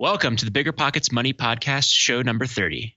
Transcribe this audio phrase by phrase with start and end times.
[0.00, 2.96] Welcome to the Bigger Pockets Money Podcast, show number 30.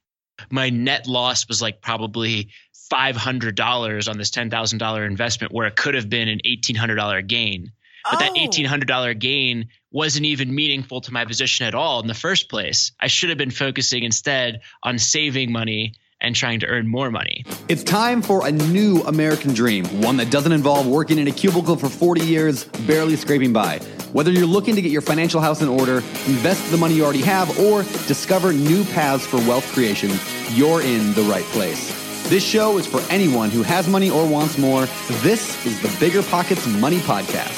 [0.51, 2.49] My net loss was like probably
[2.93, 7.71] $500 on this $10,000 investment, where it could have been an $1,800 gain.
[8.09, 8.35] But that Oh.
[8.35, 12.91] $1,800 gain wasn't even meaningful to my position at all in the first place.
[12.99, 17.43] I should have been focusing instead on saving money and trying to earn more money.
[17.67, 21.75] It's time for a new American dream, one that doesn't involve working in a cubicle
[21.77, 23.79] for 40 years, barely scraping by.
[24.13, 27.21] Whether you're looking to get your financial house in order, invest the money you already
[27.21, 30.11] have, or discover new paths for wealth creation,
[30.49, 31.97] you're in the right place.
[32.29, 34.85] This show is for anyone who has money or wants more.
[35.21, 37.55] This is the Bigger Pockets Money Podcast.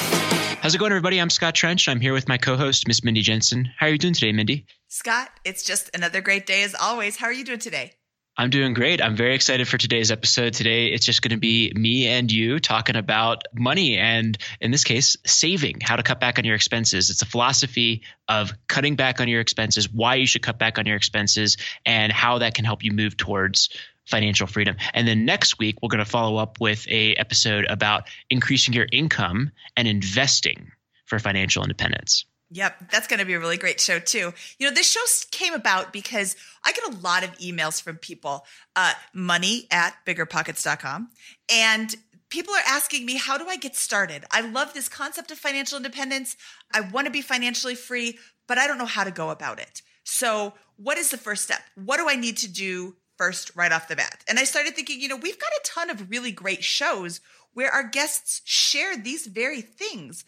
[0.60, 1.20] How's it going, everybody?
[1.20, 1.88] I'm Scott Trench.
[1.88, 3.68] I'm here with my co-host, Miss Mindy Jensen.
[3.76, 4.66] How are you doing today, Mindy?
[4.86, 7.16] Scott, it's just another great day as always.
[7.16, 7.92] How are you doing today?
[8.36, 9.00] I'm doing great.
[9.00, 10.54] I'm very excited for today's episode.
[10.54, 14.82] Today, it's just going to be me and you talking about money and, in this
[14.82, 17.10] case, saving, how to cut back on your expenses.
[17.10, 20.86] It's a philosophy of cutting back on your expenses, why you should cut back on
[20.86, 23.68] your expenses, and how that can help you move towards
[24.04, 24.76] financial freedom.
[24.92, 28.88] And then next week, we're going to follow up with a episode about increasing your
[28.90, 30.72] income and investing
[31.04, 32.24] for financial independence.
[32.54, 34.32] Yep, that's going to be a really great show too.
[34.60, 35.00] You know, this show
[35.32, 38.46] came about because I get a lot of emails from people,
[38.76, 41.08] uh, money at biggerpockets.com.
[41.52, 41.96] And
[42.30, 44.24] people are asking me, how do I get started?
[44.30, 46.36] I love this concept of financial independence.
[46.72, 49.82] I want to be financially free, but I don't know how to go about it.
[50.04, 51.60] So, what is the first step?
[51.74, 54.22] What do I need to do first, right off the bat?
[54.28, 57.20] And I started thinking, you know, we've got a ton of really great shows
[57.52, 60.24] where our guests share these very things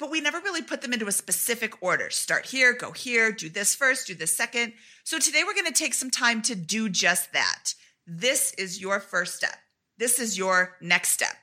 [0.00, 2.10] but we never really put them into a specific order.
[2.10, 4.72] Start here, go here, do this first, do this second.
[5.04, 7.74] So today we're going to take some time to do just that.
[8.06, 9.56] This is your first step.
[9.98, 11.36] This is your next step.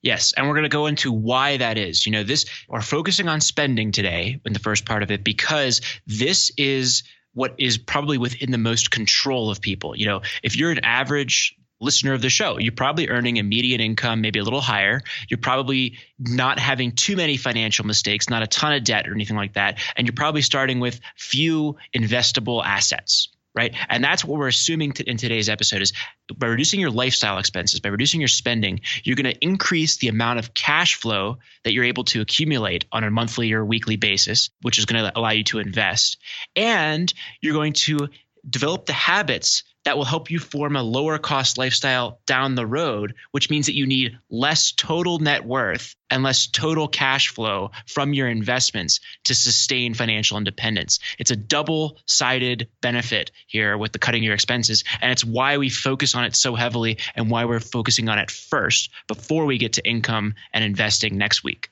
[0.00, 2.06] Yes, and we're going to go into why that is.
[2.06, 5.80] You know, this we're focusing on spending today in the first part of it because
[6.06, 7.02] this is
[7.34, 9.96] what is probably within the most control of people.
[9.96, 13.80] You know, if you're an average listener of the show, you're probably earning a median
[13.80, 15.02] income, maybe a little higher.
[15.28, 19.36] You're probably not having too many financial mistakes, not a ton of debt or anything
[19.36, 23.74] like that, and you're probably starting with few investable assets right?
[23.88, 25.92] And that's what we're assuming to, in today's episode is
[26.36, 30.38] by reducing your lifestyle expenses, by reducing your spending, you're going to increase the amount
[30.38, 34.78] of cash flow that you're able to accumulate on a monthly or weekly basis, which
[34.78, 36.18] is going to allow you to invest.
[36.54, 38.08] And you're going to
[38.48, 43.14] develop the habits that will help you form a lower cost lifestyle down the road,
[43.30, 48.12] which means that you need less total net worth and less total cash flow from
[48.12, 50.98] your investments to sustain financial independence.
[51.18, 54.84] It's a double sided benefit here with the cutting your expenses.
[55.00, 58.30] And it's why we focus on it so heavily and why we're focusing on it
[58.30, 61.70] first before we get to income and investing next week.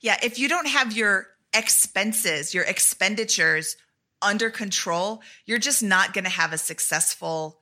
[0.00, 3.76] Yeah, if you don't have your expenses, your expenditures
[4.24, 7.60] under control, you're just not going to have a successful,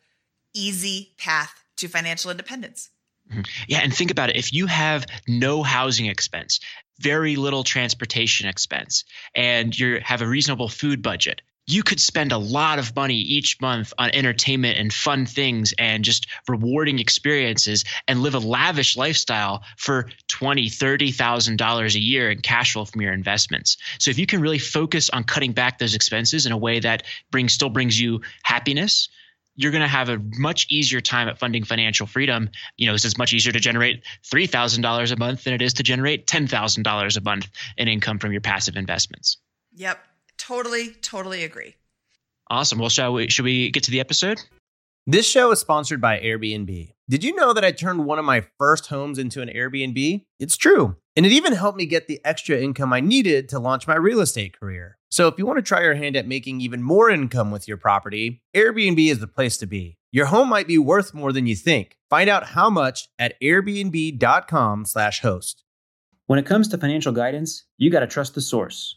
[0.54, 2.90] easy path to financial independence.
[3.30, 3.42] Mm-hmm.
[3.68, 4.36] Yeah, and think about it.
[4.36, 6.60] If you have no housing expense,
[7.00, 12.38] very little transportation expense, and you have a reasonable food budget, you could spend a
[12.38, 18.22] lot of money each month on entertainment and fun things and just rewarding experiences and
[18.22, 23.00] live a lavish lifestyle for twenty, thirty thousand dollars a year in cash flow from
[23.00, 23.76] your investments.
[23.98, 27.04] So if you can really focus on cutting back those expenses in a way that
[27.30, 29.08] brings still brings you happiness,
[29.54, 32.50] you're going to have a much easier time at funding financial freedom.
[32.76, 36.26] You know, it's much easier to generate $3,000 a month than it is to generate
[36.26, 39.36] $10,000 a month in income from your passive investments.
[39.74, 39.98] Yep,
[40.46, 41.74] totally, totally agree.
[42.50, 42.78] Awesome.
[42.78, 44.40] Well, shall we, should we get to the episode?
[45.06, 46.92] This show is sponsored by Airbnb.
[47.08, 50.24] Did you know that I turned one of my first homes into an Airbnb?
[50.38, 50.94] It's true.
[51.16, 54.20] And it even helped me get the extra income I needed to launch my real
[54.20, 54.98] estate career.
[55.10, 57.76] So if you want to try your hand at making even more income with your
[57.76, 59.98] property, Airbnb is the place to be.
[60.10, 61.96] Your home might be worth more than you think.
[62.08, 65.64] Find out how much at airbnb.com/host.
[66.26, 68.96] When it comes to financial guidance, you got to trust the source.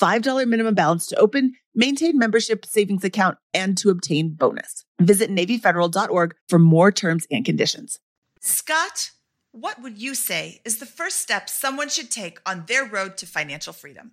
[0.00, 4.84] $5 minimum balance to open, maintain membership savings account, and to obtain bonus.
[5.00, 7.98] Visit NavyFederal.org for more terms and conditions.
[8.40, 9.10] Scott,
[9.52, 13.26] what would you say is the first step someone should take on their road to
[13.26, 14.12] financial freedom?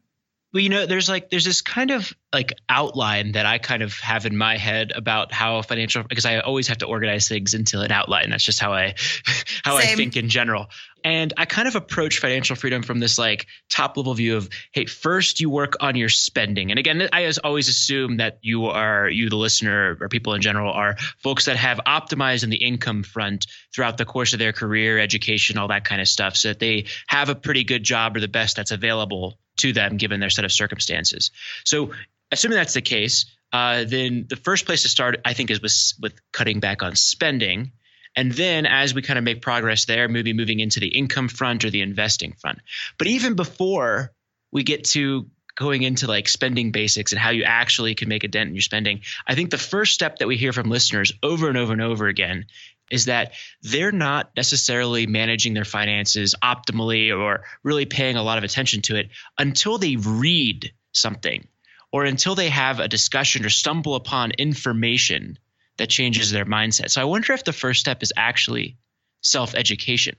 [0.53, 3.97] Well, you know, there's like there's this kind of like outline that I kind of
[3.99, 7.79] have in my head about how financial because I always have to organize things into
[7.79, 8.29] an outline.
[8.29, 8.95] That's just how I
[9.63, 9.93] how Same.
[9.93, 10.67] I think in general.
[11.03, 14.85] And I kind of approach financial freedom from this like top level view of, hey,
[14.85, 16.71] first you work on your spending.
[16.71, 20.71] And again, I always assume that you are, you, the listener, or people in general,
[20.71, 24.99] are folks that have optimized in the income front throughout the course of their career,
[24.99, 28.19] education, all that kind of stuff, so that they have a pretty good job or
[28.19, 31.31] the best that's available to them given their set of circumstances.
[31.65, 31.91] So,
[32.31, 35.93] assuming that's the case, uh, then the first place to start, I think, is with
[35.99, 37.71] with cutting back on spending.
[38.15, 41.63] And then as we kind of make progress there, maybe moving into the income front
[41.63, 42.59] or the investing front.
[42.97, 44.11] But even before
[44.51, 48.27] we get to going into like spending basics and how you actually can make a
[48.27, 51.47] dent in your spending, I think the first step that we hear from listeners over
[51.47, 52.45] and over and over again
[52.89, 58.43] is that they're not necessarily managing their finances optimally or really paying a lot of
[58.43, 61.47] attention to it until they read something
[61.91, 65.37] or until they have a discussion or stumble upon information
[65.81, 66.91] that changes their mindset.
[66.91, 68.77] So I wonder if the first step is actually
[69.21, 70.15] self education.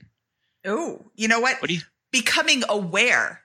[0.65, 1.61] Oh, you know what?
[1.61, 1.81] What do you?
[2.11, 3.39] Becoming aware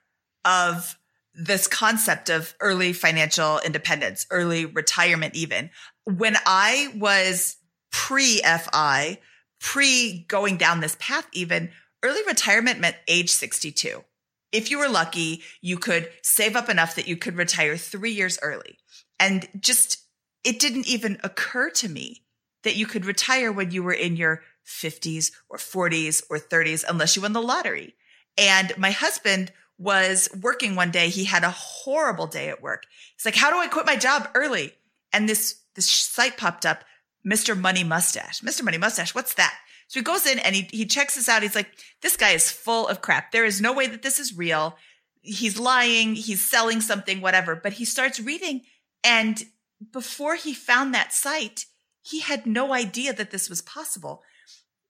[0.44, 0.98] of
[1.32, 5.70] this concept of early financial independence, early retirement, even.
[6.06, 7.56] When I was
[7.92, 9.18] pre FI,
[9.60, 11.70] pre going down this path, even
[12.02, 14.02] early retirement meant age 62.
[14.50, 18.40] If you were lucky, you could save up enough that you could retire three years
[18.42, 18.76] early.
[19.20, 20.07] And just
[20.44, 22.22] it didn't even occur to me
[22.62, 27.16] that you could retire when you were in your 50s or 40s or 30s unless
[27.16, 27.94] you won the lottery.
[28.36, 31.08] And my husband was working one day.
[31.08, 32.84] He had a horrible day at work.
[33.16, 34.74] He's like, "How do I quit my job early?"
[35.12, 36.84] And this this site popped up,
[37.26, 37.58] Mr.
[37.58, 38.40] Money Mustache.
[38.40, 38.62] Mr.
[38.62, 39.56] Money Mustache, what's that?
[39.86, 41.42] So he goes in and he he checks this out.
[41.42, 41.70] He's like,
[42.02, 43.30] "This guy is full of crap.
[43.30, 44.76] There is no way that this is real.
[45.20, 46.14] He's lying.
[46.16, 48.62] He's selling something, whatever." But he starts reading
[49.04, 49.44] and
[49.92, 51.66] before he found that site,
[52.02, 54.22] he had no idea that this was possible.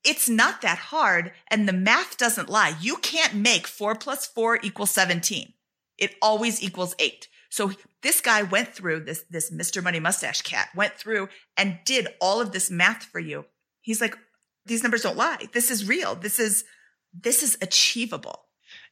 [0.04, 2.74] It's not that hard, and the math doesn't lie.
[2.80, 5.52] You can't make four plus four equal 17.
[5.98, 7.28] It always equals eight.
[7.50, 9.82] So this guy went through this, this Mr.
[9.82, 13.46] Money Mustache cat went through and did all of this math for you.
[13.80, 14.16] He's like,
[14.66, 15.48] these numbers don't lie.
[15.52, 16.14] This is real.
[16.14, 16.64] This is,
[17.12, 18.44] this is achievable.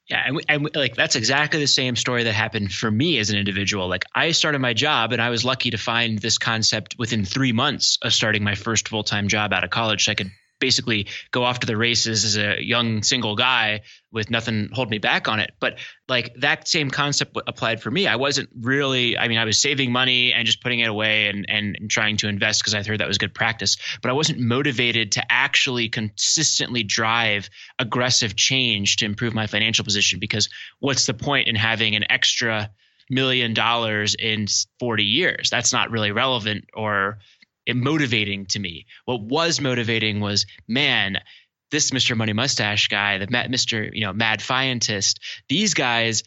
[0.08, 3.18] Yeah, and, we, and we, like that's exactly the same story that happened for me
[3.18, 3.88] as an individual.
[3.88, 7.52] Like I started my job, and I was lucky to find this concept within three
[7.52, 10.04] months of starting my first full time job out of college.
[10.04, 14.30] So I could basically go off to the races as a young single guy with
[14.30, 15.52] nothing hold me back on it.
[15.60, 18.06] But like that same concept applied for me.
[18.06, 21.44] I wasn't really, I mean, I was saving money and just putting it away and,
[21.48, 24.40] and, and trying to invest because I heard that was good practice, but I wasn't
[24.40, 30.48] motivated to actually consistently drive aggressive change to improve my financial position because
[30.80, 32.70] what's the point in having an extra
[33.10, 34.46] million dollars in
[34.78, 35.50] 40 years?
[35.50, 37.18] That's not really relevant or
[37.75, 38.87] motivating to me.
[39.04, 41.18] What was motivating was, man,
[41.70, 42.16] this Mr.
[42.16, 43.90] Money Mustache guy, the Mr.
[43.92, 46.23] You know Mad Fientist, these guys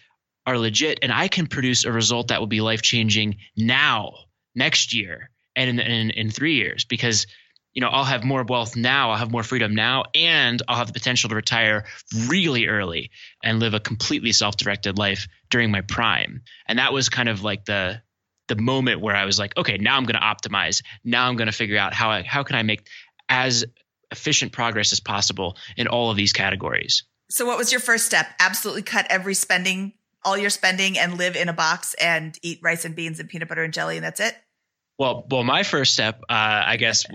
[0.46, 4.14] are legit, and I can produce a result that will be life changing now,
[4.56, 7.28] next year, and in, in, in three years because
[7.74, 10.88] you know I'll have more wealth now, I'll have more freedom now, and I'll have
[10.88, 11.86] the potential to retire
[12.28, 13.12] really early
[13.44, 16.42] and live a completely self directed life during my prime.
[16.68, 18.02] And that was kind of like the
[18.50, 20.84] the moment where I was like, okay, now I'm going to optimize.
[21.06, 22.86] Now I'm going to figure out how I, how can I make
[23.30, 23.64] as
[24.12, 27.04] efficient progress as possible in all of these categories.
[27.30, 28.28] So what was your first step?
[28.40, 29.94] Absolutely cut every spending,
[30.26, 33.48] all your spending and live in a box and eat rice and beans and peanut
[33.48, 34.36] butter and jelly and that's it?
[34.98, 37.06] Well, well, my first step, uh, I guess,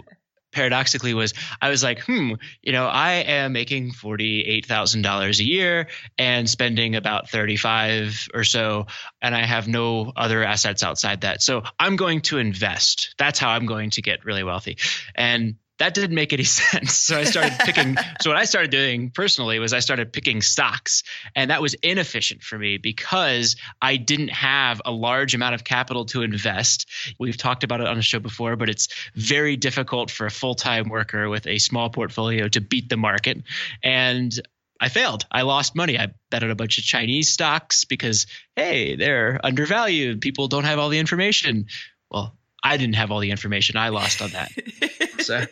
[0.55, 5.45] paradoxically, was I was like, hmm, you know, I am making forty-eight thousand dollars a
[5.45, 8.87] year and spending about thirty-five or so,
[9.21, 11.43] and I have no other assets outside that.
[11.43, 13.15] So I'm going to invest.
[13.19, 14.79] That's how I'm going to get really wealthy.
[15.15, 16.95] And that didn't make any sense.
[16.95, 17.97] So I started picking.
[18.23, 21.03] so what I started doing personally was I started picking stocks,
[21.37, 26.07] and that was inefficient for me because I didn't have a large amount of capital
[26.07, 26.89] to invest.
[27.19, 30.55] We've talked about it on the show before, but it's very difficult for a full
[30.55, 33.43] time worker with a small portfolio to beat the market.
[33.83, 34.33] And
[34.81, 35.27] I failed.
[35.31, 35.99] I lost money.
[35.99, 38.27] I bet on a bunch of Chinese stocks because,
[38.57, 40.23] hey, they're undervalued.
[40.23, 41.67] People don't have all the information.
[42.11, 43.77] Well, I didn't have all the information.
[43.77, 44.51] I lost on that.
[45.21, 45.45] so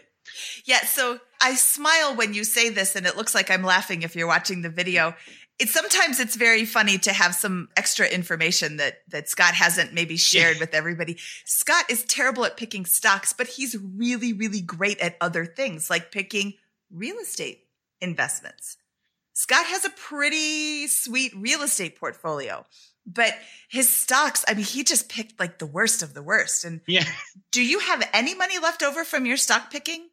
[0.64, 0.84] yeah.
[0.84, 4.26] So I smile when you say this, and it looks like I'm laughing if you're
[4.26, 5.14] watching the video.
[5.58, 10.16] It's sometimes it's very funny to have some extra information that that Scott hasn't maybe
[10.16, 10.60] shared yeah.
[10.60, 11.18] with everybody.
[11.44, 16.10] Scott is terrible at picking stocks, but he's really, really great at other things like
[16.10, 16.54] picking
[16.90, 17.60] real estate
[18.00, 18.76] investments.
[19.34, 22.66] Scott has a pretty sweet real estate portfolio,
[23.06, 23.34] but
[23.68, 26.64] his stocks, I mean, he just picked like the worst of the worst.
[26.64, 27.04] And yeah.
[27.50, 30.08] do you have any money left over from your stock picking?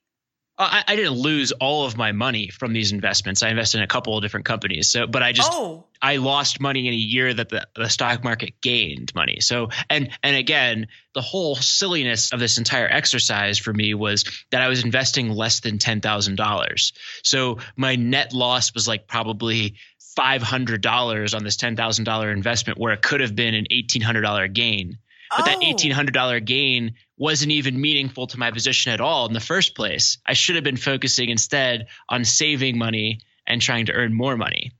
[0.60, 3.42] Uh, I, I, didn't lose all of my money from these investments.
[3.42, 4.92] I invested in a couple of different companies.
[4.92, 5.86] So, but I just oh.
[6.02, 9.40] I lost money in a year that the, the stock market gained money.
[9.40, 14.62] So, and and again, the whole silliness of this entire exercise for me was that
[14.62, 16.92] I was investing less than ten thousand dollars.
[17.24, 19.76] So my net loss was like probably
[20.18, 23.66] five hundred dollars on this ten thousand dollar investment, where it could have been an
[23.72, 24.98] eighteen hundred dollar gain.
[25.30, 25.52] But oh.
[25.52, 29.40] that eighteen hundred dollar gain wasn't even meaningful to my position at all in the
[29.40, 30.18] first place.
[30.26, 34.72] I should have been focusing instead on saving money and trying to earn more money.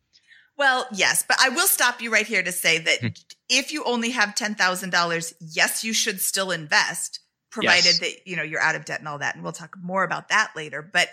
[0.58, 3.08] Well, yes, but I will stop you right here to say that hmm.
[3.48, 7.20] if you only have $10,000, yes, you should still invest
[7.52, 8.00] provided yes.
[8.00, 10.30] that you know you're out of debt and all that and we'll talk more about
[10.30, 10.82] that later.
[10.82, 11.10] But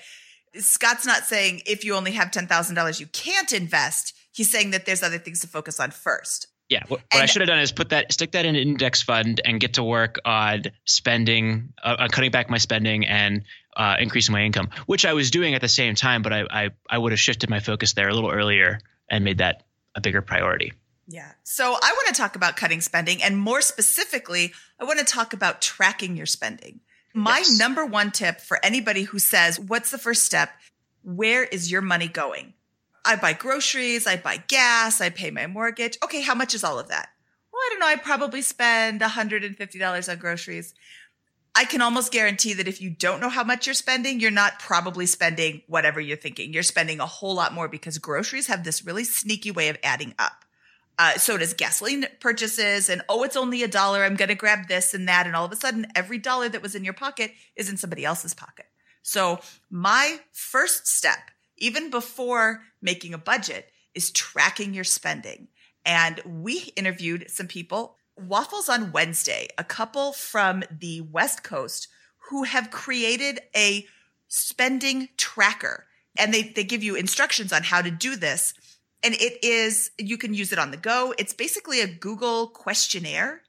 [0.55, 4.15] Scott's not saying if you only have $10,000 you can't invest.
[4.33, 6.49] He's saying that there's other things to focus on first.
[6.69, 9.01] Yeah, what, what I should have done is put that, stick that in an index
[9.01, 13.45] fund, and get to work on spending, uh, on cutting back my spending and
[13.77, 16.23] uh, increasing my income, which I was doing at the same time.
[16.23, 19.39] But I, I, I would have shifted my focus there a little earlier and made
[19.39, 19.63] that
[19.95, 20.73] a bigger priority.
[21.07, 21.31] Yeah.
[21.45, 25.33] So I want to talk about cutting spending, and more specifically, I want to talk
[25.33, 26.81] about tracking your spending.
[27.15, 27.59] My yes.
[27.59, 30.51] number one tip for anybody who says, "What's the first step?"
[31.03, 32.55] Where is your money going?
[33.07, 35.97] I buy groceries, I buy gas, I pay my mortgage.
[36.03, 37.09] Okay, how much is all of that?
[37.53, 37.87] Well, I don't know.
[37.87, 40.75] I probably spend $150 on groceries.
[41.55, 44.59] I can almost guarantee that if you don't know how much you're spending, you're not
[44.59, 46.53] probably spending whatever you're thinking.
[46.53, 50.15] You're spending a whole lot more because groceries have this really sneaky way of adding
[50.19, 50.45] up.
[50.99, 54.05] Uh, so does gasoline purchases and oh, it's only a dollar.
[54.05, 55.27] I'm going to grab this and that.
[55.27, 58.05] And all of a sudden, every dollar that was in your pocket is in somebody
[58.05, 58.67] else's pocket.
[59.03, 65.49] So my first step even before making a budget, is tracking your spending.
[65.85, 71.89] And we interviewed some people, Waffles on Wednesday, a couple from the West Coast
[72.31, 73.87] who have created a
[74.29, 75.87] spending tracker.
[76.19, 78.55] And they, they give you instructions on how to do this.
[79.03, 81.15] And it is, you can use it on the go.
[81.19, 83.43] It's basically a Google questionnaire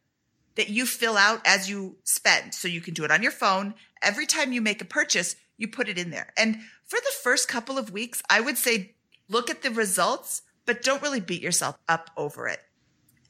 [0.55, 2.53] that you fill out as you spend.
[2.53, 3.73] So you can do it on your phone.
[4.01, 6.33] Every time you make a purchase, you put it in there.
[6.37, 6.57] And
[6.87, 8.95] for the first couple of weeks, I would say
[9.29, 12.61] look at the results, but don't really beat yourself up over it.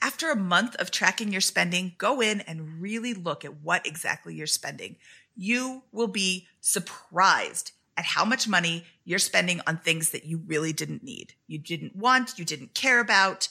[0.02, 4.36] After a month of tracking your spending, go in and really look at what exactly
[4.36, 4.98] you're spending.
[5.36, 10.72] You will be surprised at how much money you're spending on things that you really
[10.72, 13.50] didn't need, you didn't want, you didn't care about.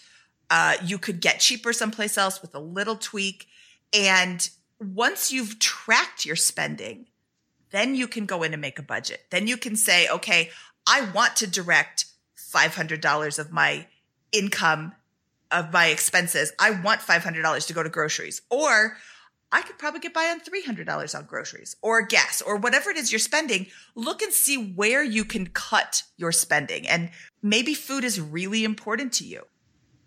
[0.48, 3.48] Uh, you could get cheaper someplace else with a little tweak.
[3.92, 4.48] And
[4.78, 7.06] once you've tracked your spending,
[7.70, 9.26] then you can go in and make a budget.
[9.30, 10.50] Then you can say, okay,
[10.86, 12.06] I want to direct
[12.38, 13.86] $500 of my
[14.32, 14.92] income
[15.50, 16.52] of my expenses.
[16.58, 18.96] I want $500 to go to groceries or
[19.52, 23.12] I could probably get by on $300 on groceries or gas or whatever it is
[23.12, 23.66] you're spending.
[23.94, 26.86] Look and see where you can cut your spending.
[26.88, 27.10] And
[27.42, 29.46] maybe food is really important to you.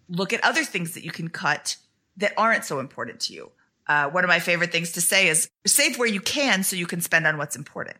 [0.10, 1.78] Look at other things that you can cut
[2.18, 3.52] that aren't so important to you
[3.90, 6.86] uh, one of my favorite things to say is save where you can so you
[6.86, 7.98] can spend on what's important.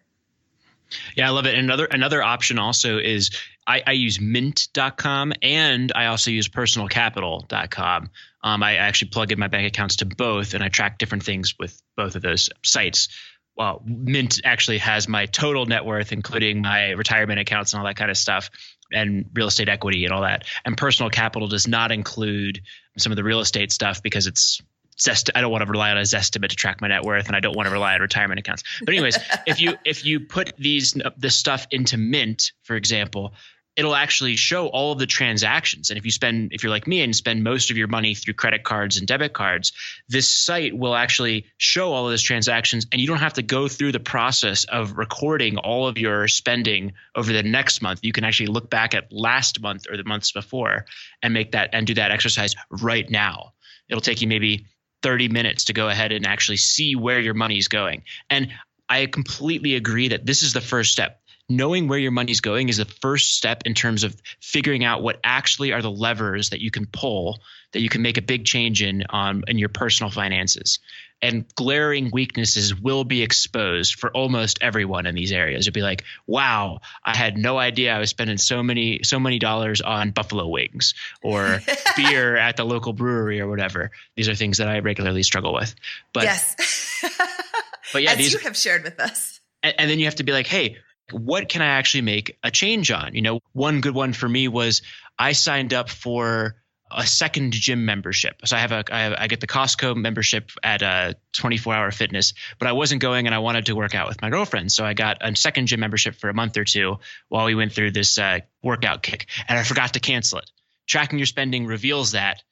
[1.16, 1.56] Yeah, I love it.
[1.56, 3.32] Another another option also is
[3.68, 8.10] I, I use mint.com and I also use personalcapital.com.
[8.42, 11.56] Um, I actually plug in my bank accounts to both and I track different things
[11.60, 13.10] with both of those sites.
[13.56, 17.98] Well, Mint actually has my total net worth, including my retirement accounts and all that
[17.98, 18.50] kind of stuff,
[18.92, 20.46] and real estate equity and all that.
[20.66, 22.62] And personal capital does not include
[22.98, 24.62] some of the real estate stuff because it's
[25.02, 25.30] Zest.
[25.36, 27.40] I don't want to rely on a Zestimate to track my net worth, and I
[27.40, 28.64] don't want to rely on retirement accounts.
[28.80, 33.34] But anyways, if you if you put these this stuff into Mint, for example,
[33.80, 35.90] it'll actually show all of the transactions.
[35.90, 38.34] And if you spend, if you're like me and spend most of your money through
[38.34, 39.72] credit cards and debit cards,
[40.10, 43.70] this site will actually show all of those transactions and you don't have to go
[43.70, 48.02] through the process of recording all of your spending over the next month.
[48.04, 50.86] You can actually look back at last month or the months before
[51.24, 53.54] and make that and do that exercise right now.
[53.88, 54.66] It'll take you maybe
[55.02, 58.04] 30 minutes to go ahead and actually see where your money is going.
[58.30, 58.50] And
[58.88, 62.78] I completely agree that this is the first step knowing where your money's going is
[62.78, 66.70] the first step in terms of figuring out what actually are the levers that you
[66.70, 67.40] can pull
[67.72, 70.80] that you can make a big change in um, in your personal finances
[71.22, 75.66] and glaring weaknesses will be exposed for almost everyone in these areas.
[75.66, 79.40] You'll be like wow i had no idea i was spending so many so many
[79.40, 81.62] dollars on buffalo wings or
[81.96, 83.92] beer at the local brewery or whatever.
[84.16, 85.76] These are things that i regularly struggle with.
[86.14, 86.56] But yes.
[87.94, 89.40] but yeah as these you have shared with us.
[89.64, 90.78] And, and then you have to be like hey
[91.12, 93.16] what can I actually make a change on?
[93.16, 94.82] You know, one good one for me was
[95.18, 96.56] I signed up for
[96.92, 98.42] a second gym membership.
[98.46, 101.92] So I have a I, have, I get the Costco membership at a 24 hour
[101.92, 104.72] fitness, but I wasn't going and I wanted to work out with my girlfriend.
[104.72, 107.74] So I got a second gym membership for a month or two while we went
[107.74, 110.50] through this uh, workout kick, and I forgot to cancel it.
[110.88, 112.44] Tracking your spending reveals that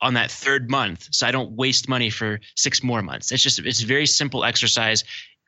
[0.00, 3.32] on that third month, so I don't waste money for six more months.
[3.32, 5.04] It's just it's very simple exercise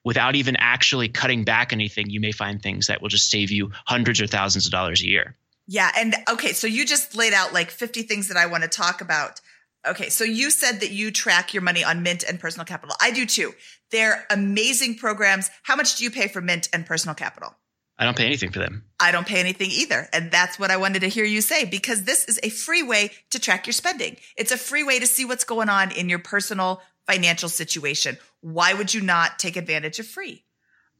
[0.06, 3.72] without even actually cutting back anything, you may find things that will just save you
[3.84, 5.36] hundreds or thousands of dollars a year.
[5.66, 5.90] Yeah.
[5.96, 9.00] And okay, so you just laid out like 50 things that I want to talk
[9.00, 9.40] about.
[9.86, 12.96] Okay, so you said that you track your money on Mint and Personal Capital.
[13.00, 13.54] I do too.
[13.90, 15.50] They're amazing programs.
[15.62, 17.54] How much do you pay for Mint and Personal Capital?
[17.98, 18.84] I don't pay anything for them.
[19.00, 20.08] I don't pay anything either.
[20.12, 23.12] And that's what I wanted to hear you say because this is a free way
[23.30, 24.16] to track your spending.
[24.36, 28.18] It's a free way to see what's going on in your personal financial situation.
[28.40, 30.44] Why would you not take advantage of free?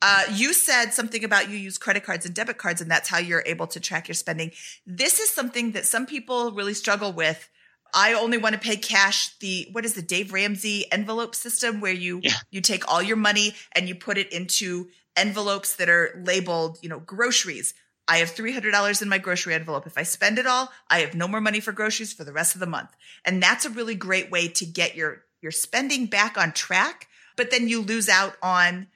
[0.03, 3.19] Uh, you said something about you use credit cards and debit cards, and that's how
[3.19, 4.51] you're able to track your spending.
[4.87, 7.49] This is something that some people really struggle with.
[7.95, 9.37] I only want to pay cash.
[9.39, 12.33] The what is the Dave Ramsey envelope system where you yeah.
[12.51, 16.89] you take all your money and you put it into envelopes that are labeled, you
[16.89, 17.73] know, groceries.
[18.09, 19.87] I have $300 in my grocery envelope.
[19.87, 22.55] If I spend it all, I have no more money for groceries for the rest
[22.55, 22.91] of the month.
[23.25, 27.51] And that's a really great way to get your your spending back on track, but
[27.51, 28.89] then you lose out on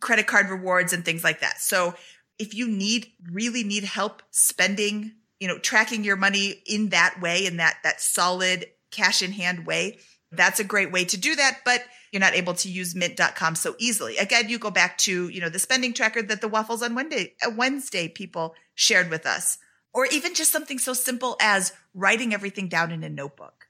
[0.00, 1.60] credit card rewards and things like that.
[1.60, 1.94] So
[2.38, 7.46] if you need really need help spending, you know, tracking your money in that way,
[7.46, 9.98] in that that solid cash in hand way,
[10.32, 11.82] that's a great way to do that, but
[12.12, 14.16] you're not able to use mint.com so easily.
[14.16, 17.34] Again, you go back to, you know, the spending tracker that the waffles on Wednesday,
[17.46, 19.58] uh, Wednesday people shared with us,
[19.92, 23.66] or even just something so simple as writing everything down in a notebook.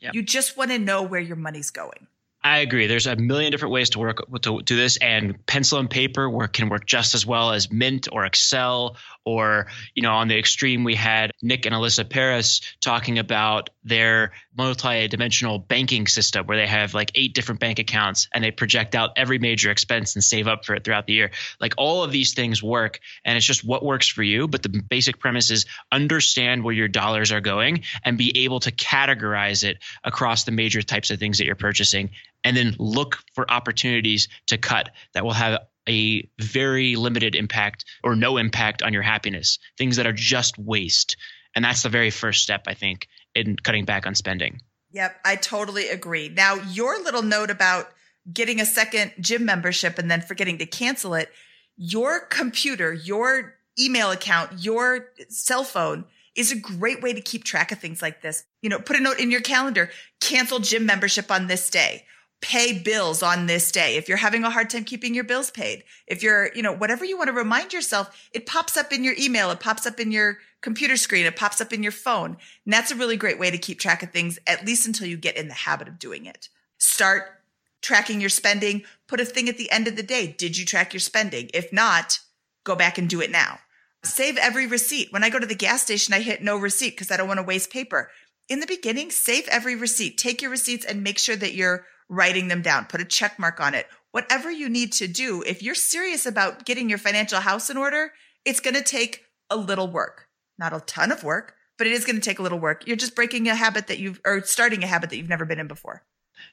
[0.00, 0.14] Yep.
[0.14, 2.06] You just want to know where your money's going.
[2.46, 2.88] I agree.
[2.88, 6.52] There's a million different ways to work to do this, and pencil and paper work
[6.52, 8.96] can work just as well as Mint or Excel.
[9.24, 14.32] Or you know, on the extreme, we had Nick and Alyssa Paris talking about their
[14.56, 19.10] multi-dimensional banking system, where they have like eight different bank accounts and they project out
[19.16, 21.30] every major expense and save up for it throughout the year.
[21.60, 24.48] Like all of these things work, and it's just what works for you.
[24.48, 28.72] But the basic premise is understand where your dollars are going and be able to
[28.72, 32.10] categorize it across the major types of things that you're purchasing
[32.44, 38.16] and then look for opportunities to cut that will have a very limited impact or
[38.16, 41.16] no impact on your happiness, things that are just waste.
[41.54, 44.60] And that's the very first step, I think, in cutting back on spending.
[44.92, 46.28] Yep, I totally agree.
[46.28, 47.88] Now, your little note about
[48.32, 51.30] getting a second gym membership and then forgetting to cancel it,
[51.76, 56.04] your computer, your email account, your cell phone
[56.36, 58.44] is a great way to keep track of things like this.
[58.62, 62.04] You know, put a note in your calendar, cancel gym membership on this day
[62.44, 63.96] pay bills on this day.
[63.96, 67.02] If you're having a hard time keeping your bills paid, if you're, you know, whatever
[67.02, 70.12] you want to remind yourself, it pops up in your email, it pops up in
[70.12, 72.36] your computer screen, it pops up in your phone.
[72.66, 75.16] And that's a really great way to keep track of things, at least until you
[75.16, 76.50] get in the habit of doing it.
[76.76, 77.22] Start
[77.80, 80.26] tracking your spending, put a thing at the end of the day.
[80.26, 81.48] Did you track your spending?
[81.54, 82.18] If not,
[82.62, 83.60] go back and do it now.
[84.02, 85.10] Save every receipt.
[85.12, 87.38] When I go to the gas station, I hit no receipt because I don't want
[87.38, 88.10] to waste paper.
[88.50, 90.18] In the beginning, save every receipt.
[90.18, 93.60] Take your receipts and make sure that you're writing them down, put a check mark
[93.60, 93.86] on it.
[94.12, 98.12] Whatever you need to do, if you're serious about getting your financial house in order,
[98.44, 100.28] it's going to take a little work.
[100.58, 102.86] Not a ton of work, but it is going to take a little work.
[102.86, 105.58] You're just breaking a habit that you've, or starting a habit that you've never been
[105.58, 106.04] in before.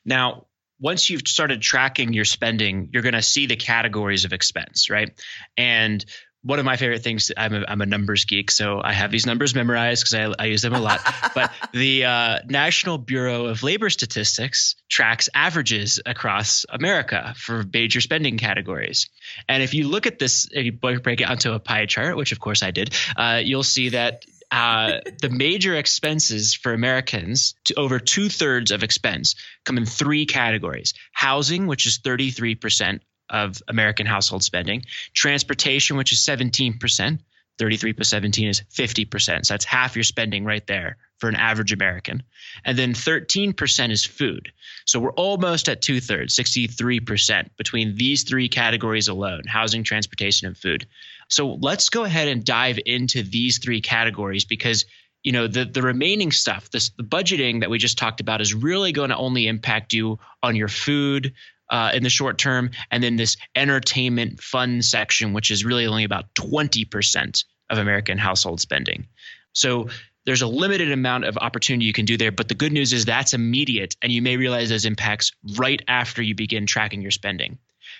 [0.05, 0.47] Now,
[0.79, 5.11] once you've started tracking your spending, you're going to see the categories of expense, right?
[5.55, 6.03] And
[6.43, 9.25] one of my favorite things I'm a, I'm a numbers geek so i have these
[9.25, 10.99] numbers memorized because I, I use them a lot.
[11.33, 18.37] But the uh, national bureau of labor statistics tracks averages across america for major spending
[18.37, 19.09] categories.
[19.47, 22.31] And if you look at this if you break it onto a pie chart which
[22.31, 27.73] of course i did uh, you'll see that uh, the major expenses for Americans, to
[27.75, 32.99] over two thirds of expense, come in three categories: housing, which is 33%
[33.31, 37.19] of American household spending, transportation, which is 17%.
[37.57, 39.45] 33 plus 17 is 50%.
[39.45, 42.23] So that's half your spending right there for an average American.
[42.65, 44.51] And then 13% is food.
[44.85, 50.57] So we're almost at two thirds, 63% between these three categories alone housing, transportation, and
[50.57, 50.87] food.
[51.29, 54.85] So let's go ahead and dive into these three categories because
[55.23, 58.55] you know the the remaining stuff this the budgeting that we just talked about is
[58.55, 61.33] really going to only impact you on your food
[61.71, 66.03] uh, in the short term and then this entertainment fun section which is really only
[66.03, 69.07] about 20% of american household spending
[69.53, 69.87] so
[70.25, 73.05] there's a limited amount of opportunity you can do there but the good news is
[73.05, 77.57] that's immediate and you may realize those impacts right after you begin tracking your spending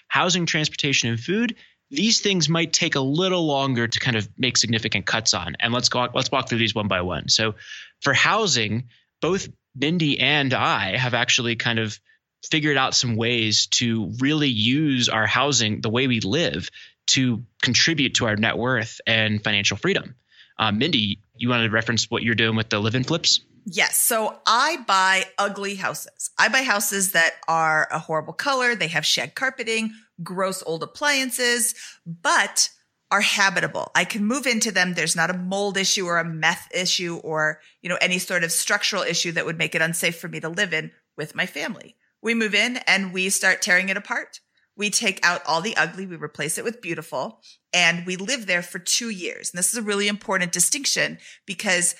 [0.07, 1.55] housing transportation and food
[1.91, 5.57] these things might take a little longer to kind of make significant cuts on.
[5.59, 7.27] And let's go let's walk through these one by one.
[7.27, 7.55] So
[7.99, 8.85] for housing,
[9.21, 11.99] both Mindy and I have actually kind of
[12.43, 16.69] figured out some ways to really use our housing, the way we live,
[17.07, 20.15] to contribute to our net worth and financial freedom.
[20.57, 23.41] Uh, Mindy, you want to reference what you're doing with the live in flips?
[23.65, 23.97] Yes.
[23.97, 26.31] So I buy ugly houses.
[26.37, 28.75] I buy houses that are a horrible color.
[28.75, 29.91] They have shed carpeting,
[30.23, 31.75] gross old appliances,
[32.05, 32.69] but
[33.11, 33.91] are habitable.
[33.93, 34.93] I can move into them.
[34.93, 38.51] There's not a mold issue or a meth issue or, you know, any sort of
[38.51, 41.97] structural issue that would make it unsafe for me to live in with my family.
[42.21, 44.39] We move in and we start tearing it apart.
[44.75, 47.41] We take out all the ugly, we replace it with beautiful,
[47.73, 49.51] and we live there for two years.
[49.51, 51.95] And this is a really important distinction because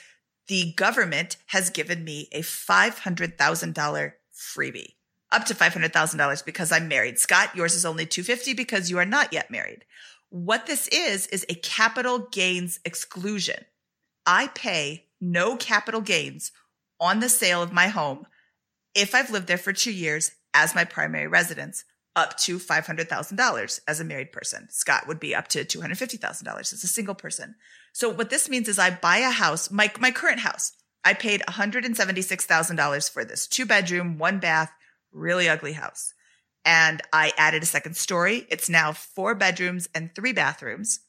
[0.47, 4.93] the government has given me a $500,000 freebie
[5.31, 7.19] up to $500,000 because I'm married.
[7.19, 9.85] Scott, yours is only 250 because you are not yet married.
[10.29, 13.65] What this is, is a capital gains exclusion.
[14.25, 16.51] I pay no capital gains
[16.99, 18.25] on the sale of my home
[18.95, 23.99] if I've lived there for two years as my primary residence, up to $500,000 as
[23.99, 24.67] a married person.
[24.69, 27.55] Scott would be up to $250,000 as a single person.
[27.93, 30.73] So what this means is I buy a house, my, my current house,
[31.03, 34.71] I paid $176,000 for this two bedroom, one bath,
[35.11, 36.13] really ugly house.
[36.63, 38.45] And I added a second story.
[38.49, 40.99] It's now four bedrooms and three bathrooms.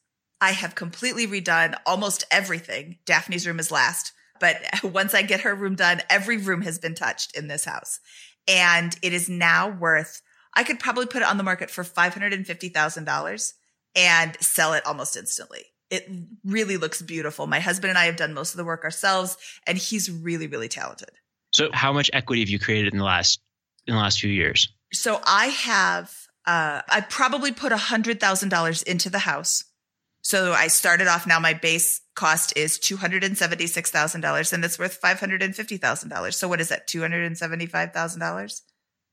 [0.41, 2.99] I have completely redone almost everything.
[3.05, 6.95] Daphne's room is last, but once I get her room done, every room has been
[6.95, 8.01] touched in this house.
[8.49, 10.21] And it is now worth,
[10.55, 13.53] I could probably put it on the market for $550,000
[13.95, 15.67] and sell it almost instantly.
[15.91, 16.09] It
[16.45, 17.47] really looks beautiful.
[17.47, 20.69] My husband and I have done most of the work ourselves, and he's really, really
[20.69, 21.11] talented.
[21.53, 23.41] So, how much equity have you created in the last
[23.87, 24.73] in the last few years?
[24.95, 26.11] So I have,
[26.47, 29.65] uh, I probably put a hundred thousand dollars into the house.
[30.23, 31.39] So I started off now.
[31.41, 35.21] My base cost is two hundred and seventy six thousand dollars, and it's worth five
[35.21, 36.37] hundred and fifty thousand dollars.
[36.37, 36.87] So what is that?
[36.87, 38.63] Two hundred and seventy five thousand dollars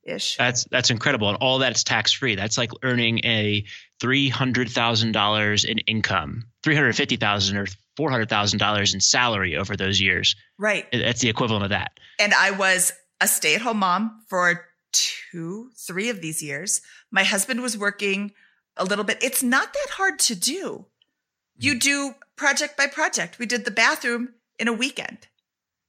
[0.04, 0.36] ish.
[0.36, 2.36] That's that's incredible, and all that's tax free.
[2.36, 3.64] That's like earning a
[4.00, 8.94] three hundred thousand dollars in income, three hundred fifty thousand or four hundred thousand dollars
[8.94, 10.36] in salary over those years.
[10.58, 10.86] Right.
[10.92, 11.98] That's the equivalent of that.
[12.18, 16.80] And I was a stay at home mom for two, three of these years.
[17.10, 18.32] My husband was working
[18.76, 19.18] a little bit.
[19.22, 20.86] It's not that hard to do.
[21.60, 23.38] You do project by project.
[23.38, 25.28] We did the bathroom in a weekend.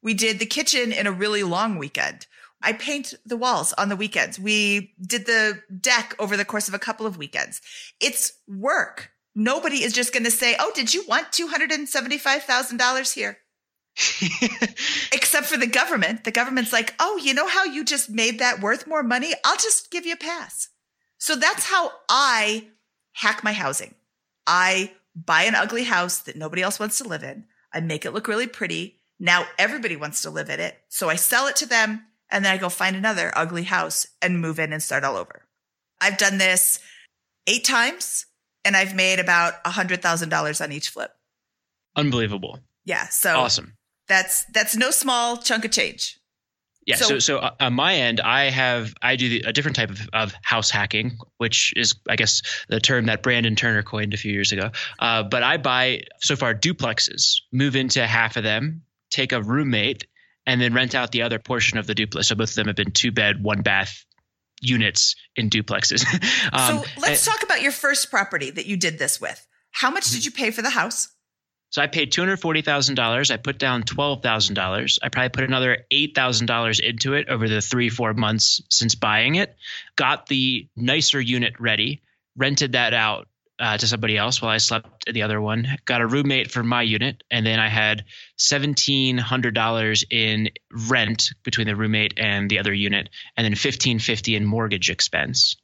[0.04, 2.28] We did the kitchen in a really long weekend.
[2.62, 4.38] I paint the walls on the weekends.
[4.38, 7.62] We did the deck over the course of a couple of weekends.
[8.02, 9.12] It's work.
[9.34, 13.38] Nobody is just going to say, Oh, did you want $275,000 here?
[15.14, 16.26] Except for the government.
[16.26, 19.34] The government's like, oh, you know how you just made that worth more money?
[19.46, 20.68] I'll just give you a pass.
[21.18, 22.68] So that's how I
[23.14, 23.96] hack my housing.
[24.46, 27.46] I buy an ugly house that nobody else wants to live in.
[27.74, 29.02] I make it look really pretty.
[29.20, 30.78] Now everybody wants to live in it.
[30.90, 34.40] So I sell it to them and then I go find another ugly house and
[34.42, 35.46] move in and start all over.
[36.00, 36.80] I've done this
[37.48, 38.26] eight times
[38.66, 41.12] and I've made about a $100,000 on each flip.
[41.96, 42.60] Unbelievable.
[42.86, 43.08] Yeah.
[43.10, 43.74] So awesome.
[44.08, 46.20] That's that's no small chunk of change.
[46.86, 46.96] Yeah.
[46.96, 49.92] So, so, so uh, on my end, I have I do the, a different type
[49.92, 54.18] of, of house hacking, which is I guess the term that Brandon Turner coined a
[54.18, 54.72] few years ago.
[54.98, 60.08] Uh, but I buy so far duplexes, move into half of them, take a roommate,
[60.48, 62.28] and then rent out the other portion of the duplex.
[62.28, 64.06] So both of them have been two bed, one bath
[64.60, 66.04] units in duplexes.
[66.54, 69.46] um, so let's and, talk about your first property that you did this with.
[69.72, 71.10] How much did you pay for the house?
[71.72, 73.32] So I paid two hundred forty thousand dollars.
[73.32, 75.00] I put down twelve thousand dollars.
[75.02, 78.94] I probably put another eight thousand dollars into it over the three four months since
[78.94, 79.56] buying it.
[79.96, 82.02] Got the nicer unit ready,
[82.36, 85.66] rented that out uh, to somebody else while I slept in the other one.
[85.86, 88.04] Got a roommate for my unit, and then I had
[88.36, 90.50] seventeen hundred dollars in
[90.90, 95.56] rent between the roommate and the other unit, and then fifteen fifty in mortgage expense.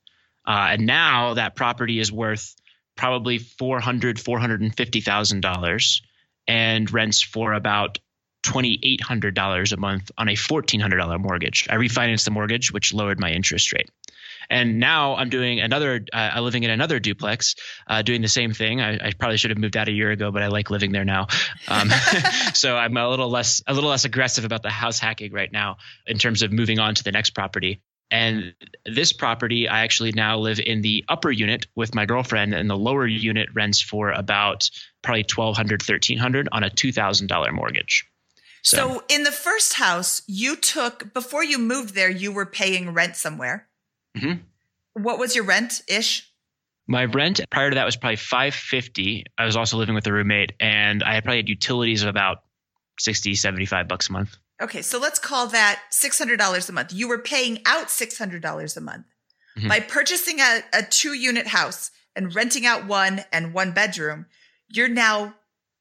[0.47, 2.55] Uh, and now that property is worth
[2.97, 6.01] probably four hundred, four hundred and fifty thousand dollars,
[6.47, 7.99] and rents for about
[8.43, 11.67] twenty eight hundred dollars a month on a fourteen hundred dollar mortgage.
[11.69, 13.89] I refinanced the mortgage, which lowered my interest rate.
[14.49, 17.55] And now I'm doing another, uh, living in another duplex,
[17.85, 18.79] uh, doing the same thing.
[18.79, 21.03] I, I, probably should have moved out a year ago, but I like living there
[21.03, 21.27] now.
[21.67, 21.89] Um,
[22.53, 25.77] so I'm a little less, a little less aggressive about the house hacking right now
[26.05, 27.81] in terms of moving on to the next property.
[28.09, 28.53] And
[28.85, 32.77] this property, I actually now live in the upper unit with my girlfriend, and the
[32.77, 34.69] lower unit rents for about
[35.01, 38.07] probably twelve hundred, thirteen hundred on a two thousand dollar mortgage.
[38.63, 38.77] So.
[38.77, 43.15] so, in the first house, you took before you moved there, you were paying rent
[43.15, 43.67] somewhere.
[44.17, 44.41] Mm-hmm.
[45.01, 46.31] What was your rent ish?
[46.87, 49.25] My rent prior to that was probably five fifty.
[49.37, 52.43] I was also living with a roommate, and I probably had utilities of about
[52.99, 54.37] 60, 75 bucks a month.
[54.61, 56.93] Okay, so let's call that $600 a month.
[56.93, 59.05] You were paying out $600 a month.
[59.57, 59.67] Mm-hmm.
[59.67, 64.25] By purchasing a, a two unit house and renting out one and one bedroom,
[64.67, 65.35] you're now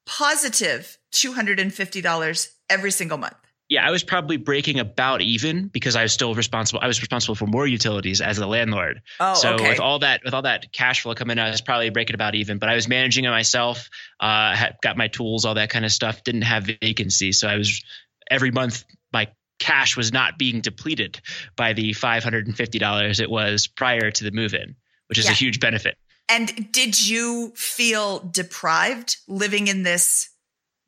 [0.05, 3.35] positive $250 every single month.
[3.69, 6.79] Yeah, I was probably breaking about even because I was still responsible.
[6.81, 9.01] I was responsible for more utilities as the landlord.
[9.19, 9.69] Oh, so okay.
[9.69, 12.33] with all that, with all that cash flow coming, in, I was probably breaking about
[12.33, 12.59] even.
[12.59, 13.89] But I was managing it myself.
[14.21, 16.23] Uh, had, got my tools, all that kind of stuff.
[16.23, 17.83] Didn't have vacancy, so I was
[18.29, 19.27] every month my
[19.59, 21.19] cash was not being depleted
[21.55, 24.75] by the $550 it was prior to the move in,
[25.07, 25.31] which is yeah.
[25.31, 25.97] a huge benefit.
[26.29, 30.29] And did you feel deprived living in this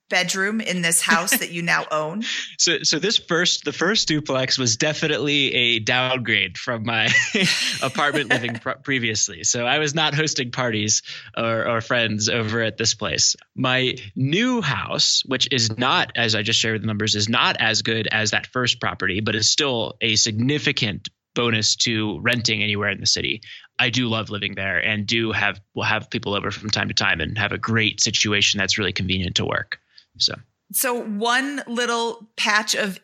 [0.10, 2.24] bedroom in this house that you now own?
[2.58, 7.10] So, so this first, the first duplex was definitely a downgrade from my
[7.84, 9.44] apartment living pr- previously.
[9.44, 11.02] So I was not hosting parties
[11.38, 13.36] or, or friends over at this place.
[13.56, 17.82] My new house, which is not, as I just shared the numbers, is not as
[17.82, 23.00] good as that first property, but is still a significant bonus to renting anywhere in
[23.00, 23.42] the city.
[23.78, 26.94] I do love living there and do have will have people over from time to
[26.94, 29.80] time and have a great situation that's really convenient to work.
[30.20, 30.36] So
[30.72, 33.00] so one little patch of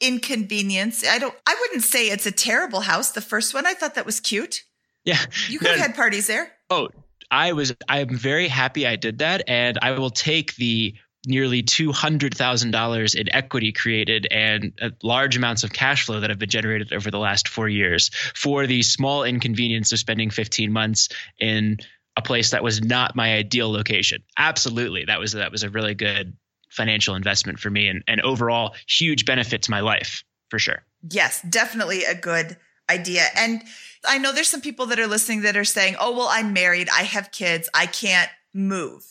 [0.00, 1.06] inconvenience.
[1.06, 3.10] I don't I wouldn't say it's a terrible house.
[3.12, 4.64] The first one I thought that was cute.
[5.04, 5.18] Yeah.
[5.48, 6.52] You could no, have had parties there.
[6.70, 6.88] Oh,
[7.30, 10.94] I was I'm very happy I did that and I will take the
[11.24, 16.48] nearly $200,000 in equity created and uh, large amounts of cash flow that have been
[16.48, 21.78] generated over the last 4 years for the small inconvenience of spending 15 months in
[22.16, 24.22] a place that was not my ideal location.
[24.36, 25.04] Absolutely.
[25.04, 26.36] That was that was a really good
[26.72, 30.82] financial investment for me and, and overall huge benefit to my life for sure.
[31.08, 32.56] Yes, definitely a good
[32.90, 33.26] idea.
[33.36, 33.62] And
[34.06, 36.88] I know there's some people that are listening that are saying, oh, well, I'm married,
[36.90, 39.02] I have kids, I can't move.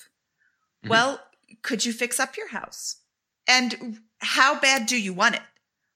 [0.83, 0.89] Mm-hmm.
[0.89, 1.19] Well,
[1.61, 2.97] could you fix up your house?
[3.47, 5.41] And how bad do you want it?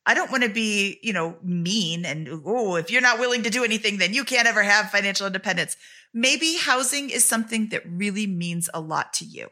[0.05, 3.49] I don't want to be, you know, mean and, oh, if you're not willing to
[3.49, 5.77] do anything, then you can't ever have financial independence.
[6.13, 9.49] Maybe housing is something that really means a lot to you.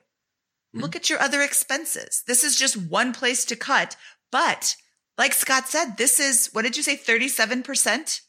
[0.73, 0.81] Mm-hmm.
[0.81, 2.23] Look at your other expenses.
[2.27, 3.95] This is just one place to cut.
[4.31, 4.75] But
[5.17, 8.21] like Scott said, this is, what did you say, 37%?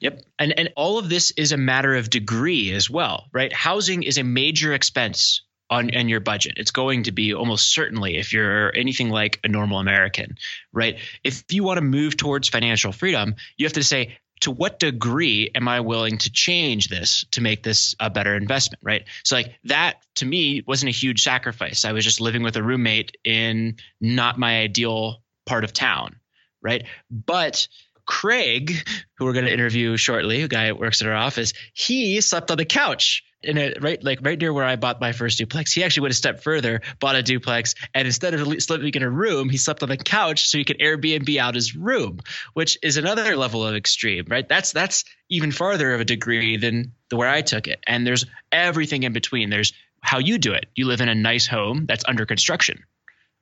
[0.00, 0.20] Yep.
[0.36, 3.52] And and all of this is a matter of degree as well, right?
[3.52, 6.54] Housing is a major expense on in your budget.
[6.56, 10.36] It's going to be almost certainly if you're anything like a normal American,
[10.72, 10.98] right?
[11.22, 15.50] If you want to move towards financial freedom, you have to say, to what degree
[15.54, 19.04] am I willing to change this to make this a better investment, right?
[19.24, 21.84] So like that to me wasn't a huge sacrifice.
[21.84, 26.16] I was just living with a roommate in not my ideal part of town,
[26.60, 26.84] right?
[27.08, 27.68] But
[28.04, 32.20] Craig, who we're going to interview shortly, a guy that works at our office, he
[32.20, 35.38] slept on the couch in a right like right near where I bought my first
[35.38, 35.72] duplex.
[35.72, 39.10] He actually went a step further, bought a duplex, and instead of sleeping in a
[39.10, 42.20] room, he slept on the couch so he could Airbnb out his room,
[42.54, 44.48] which is another level of extreme, right?
[44.48, 47.80] That's that's even farther of a degree than the where I took it.
[47.86, 49.50] And there's everything in between.
[49.50, 50.66] There's how you do it.
[50.74, 52.84] You live in a nice home that's under construction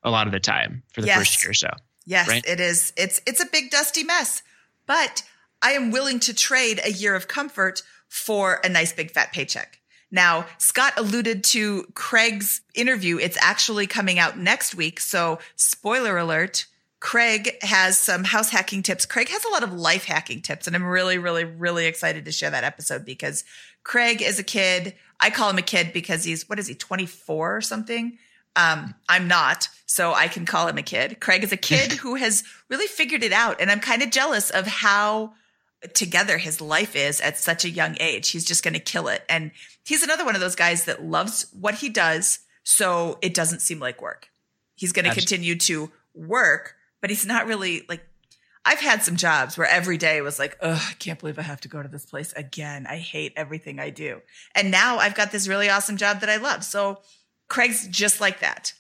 [0.02, 1.18] a lot of the time for the yes.
[1.18, 1.70] first year or so.
[2.06, 2.44] Yes, right?
[2.46, 2.92] it is.
[2.96, 4.42] It's it's a big dusty mess.
[4.86, 5.22] But
[5.62, 9.79] I am willing to trade a year of comfort for a nice big fat paycheck.
[10.10, 13.18] Now, Scott alluded to Craig's interview.
[13.18, 15.00] It's actually coming out next week.
[15.00, 16.66] So, spoiler alert.
[16.98, 19.06] Craig has some house hacking tips.
[19.06, 22.32] Craig has a lot of life hacking tips, and I'm really, really, really excited to
[22.32, 23.44] share that episode because
[23.84, 27.56] Craig is a kid I call him a kid because he's what is he 24
[27.56, 28.18] or something.
[28.56, 31.20] Um, I'm not, so I can call him a kid.
[31.20, 34.50] Craig is a kid who has really figured it out, and I'm kind of jealous
[34.50, 35.34] of how
[35.94, 38.30] together his life is at such a young age.
[38.30, 39.50] He's just going to kill it, and
[39.84, 43.80] he's another one of those guys that loves what he does, so it doesn't seem
[43.80, 44.28] like work.
[44.74, 48.02] He's going to continue to work, but he's not really like
[48.64, 51.62] I've had some jobs where every day was like, oh, I can't believe I have
[51.62, 52.86] to go to this place again.
[52.86, 54.20] I hate everything I do.
[54.54, 56.62] And now I've got this really awesome job that I love.
[56.62, 57.00] So
[57.48, 58.74] Craig's just like that.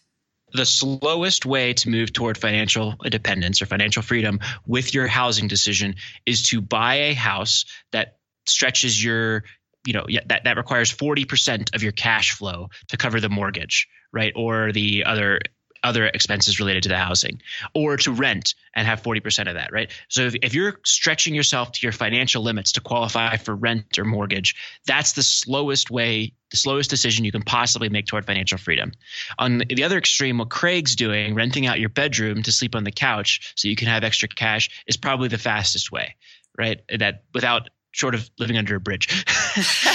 [0.52, 5.96] The slowest way to move toward financial independence or financial freedom with your housing decision
[6.26, 9.44] is to buy a house that stretches your
[9.86, 14.32] you know that that requires 40% of your cash flow to cover the mortgage right?
[14.36, 15.40] Or the other
[15.82, 17.40] other expenses related to the housing
[17.74, 19.90] or to rent and have 40% of that, right?
[20.08, 24.04] So if, if, you're stretching yourself to your financial limits to qualify for rent or
[24.04, 24.54] mortgage,
[24.86, 28.92] that's the slowest way, the slowest decision you can possibly make toward financial freedom.
[29.38, 32.92] On the other extreme, what Craig's doing, renting out your bedroom to sleep on the
[32.92, 36.16] couch so you can have extra cash, is probably the fastest way,
[36.58, 36.80] right?
[36.98, 39.24] That without short of living under a bridge.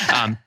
[0.13, 0.37] um,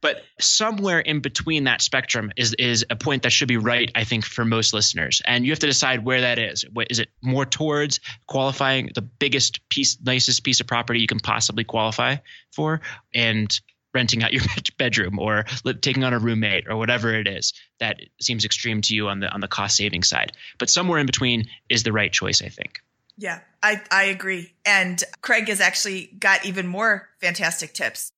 [0.00, 4.04] but somewhere in between that spectrum is is a point that should be right i
[4.04, 7.44] think for most listeners and you have to decide where that is is it more
[7.44, 12.16] towards qualifying the biggest piece nicest piece of property you can possibly qualify
[12.52, 12.80] for
[13.14, 13.60] and
[13.94, 14.42] renting out your
[14.78, 15.44] bedroom or
[15.80, 19.28] taking on a roommate or whatever it is that seems extreme to you on the
[19.32, 22.80] on the cost saving side but somewhere in between is the right choice i think
[23.18, 24.52] yeah, I, I agree.
[24.64, 28.12] And Craig has actually got even more fantastic tips.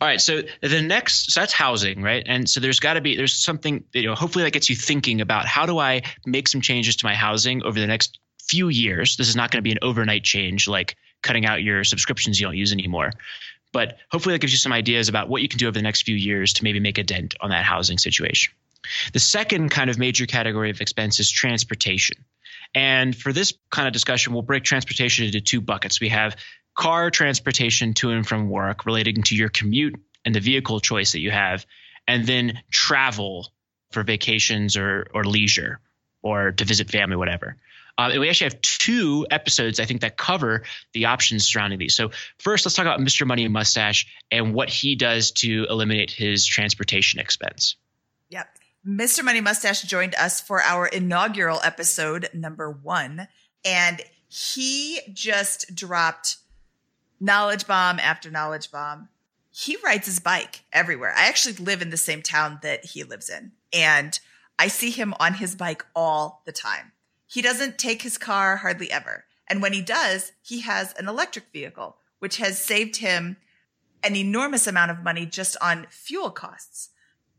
[0.00, 2.22] All right, so the next, so that's housing, right?
[2.24, 4.14] And so there's got to be there's something you know.
[4.14, 7.64] Hopefully, that gets you thinking about how do I make some changes to my housing
[7.64, 9.16] over the next few years.
[9.16, 12.46] This is not going to be an overnight change, like cutting out your subscriptions you
[12.46, 13.12] don't use anymore.
[13.72, 16.02] But hopefully, that gives you some ideas about what you can do over the next
[16.02, 18.54] few years to maybe make a dent on that housing situation.
[19.12, 22.24] The second kind of major category of expense is transportation.
[22.74, 26.00] And for this kind of discussion, we'll break transportation into two buckets.
[26.00, 26.36] We have
[26.78, 31.20] car transportation to and from work relating to your commute and the vehicle choice that
[31.20, 31.66] you have,
[32.06, 33.48] and then travel
[33.90, 35.80] for vacations or or leisure
[36.22, 37.56] or to visit family, whatever.
[37.96, 40.62] Uh, and we actually have two episodes, I think, that cover
[40.92, 41.96] the options surrounding these.
[41.96, 43.26] So first, let's talk about Mr.
[43.26, 47.74] Money Mustache and what he does to eliminate his transportation expense.
[48.28, 48.46] Yep.
[48.86, 49.24] Mr.
[49.24, 53.26] Money Mustache joined us for our inaugural episode, number one,
[53.64, 56.36] and he just dropped
[57.20, 59.08] knowledge bomb after knowledge bomb.
[59.50, 61.12] He rides his bike everywhere.
[61.16, 64.18] I actually live in the same town that he lives in, and
[64.58, 66.92] I see him on his bike all the time.
[67.26, 69.24] He doesn't take his car hardly ever.
[69.46, 73.36] And when he does, he has an electric vehicle, which has saved him
[74.02, 76.90] an enormous amount of money just on fuel costs.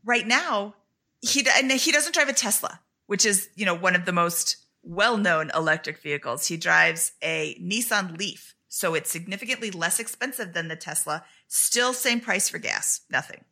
[0.04, 0.74] Right now,
[1.22, 4.56] he and he doesn't drive a Tesla, which is, you know, one of the most
[4.82, 6.46] well-known electric vehicles.
[6.46, 11.24] He drives a Nissan Leaf, so it's significantly less expensive than the Tesla.
[11.48, 13.44] Still same price for gas, nothing,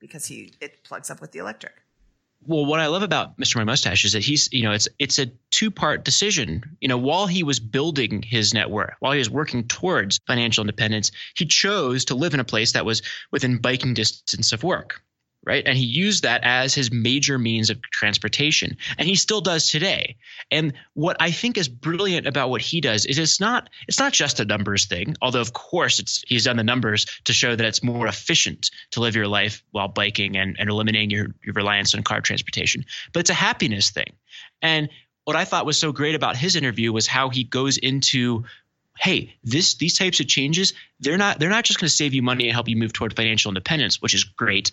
[0.00, 1.74] because he it plugs up with the electric.
[2.46, 3.54] Well, what I love about Mr.
[3.54, 6.76] Money Mustache is that he's, you know, it's it's a two-part decision.
[6.80, 11.12] You know, while he was building his network, while he was working towards financial independence,
[11.36, 15.00] he chose to live in a place that was within biking distance of work
[15.46, 15.62] right?
[15.66, 18.76] And he used that as his major means of transportation.
[18.98, 20.16] And he still does today.
[20.50, 24.12] And what I think is brilliant about what he does is it's not it's not
[24.12, 27.66] just a numbers thing, although of course it's he's done the numbers to show that
[27.66, 31.94] it's more efficient to live your life while biking and, and eliminating your, your reliance
[31.94, 32.84] on car transportation.
[33.12, 34.12] But it's a happiness thing.
[34.62, 34.88] And
[35.24, 38.44] what I thought was so great about his interview was how he goes into
[38.98, 42.22] hey this these types of changes they're not they're not just going to save you
[42.22, 44.70] money and help you move toward financial independence which is great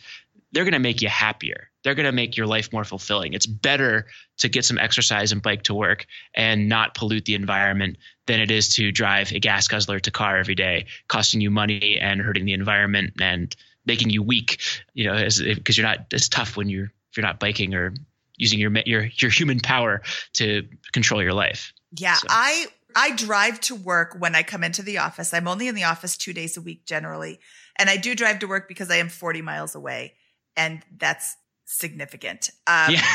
[0.51, 1.69] they're going to make you happier.
[1.83, 3.33] They're going to make your life more fulfilling.
[3.33, 7.97] It's better to get some exercise and bike to work and not pollute the environment
[8.27, 11.97] than it is to drive a gas guzzler to car every day, costing you money
[11.99, 14.61] and hurting the environment and making you weak.
[14.93, 17.93] You know, because you're not as tough when you're if you're not biking or
[18.37, 20.01] using your your your human power
[20.33, 21.73] to control your life.
[21.97, 22.27] Yeah, so.
[22.29, 25.33] I I drive to work when I come into the office.
[25.33, 27.39] I'm only in the office 2 days a week generally.
[27.77, 30.13] And I do drive to work because I am 40 miles away
[30.55, 31.35] and that's
[31.65, 32.49] significant.
[32.67, 33.05] Um, yeah.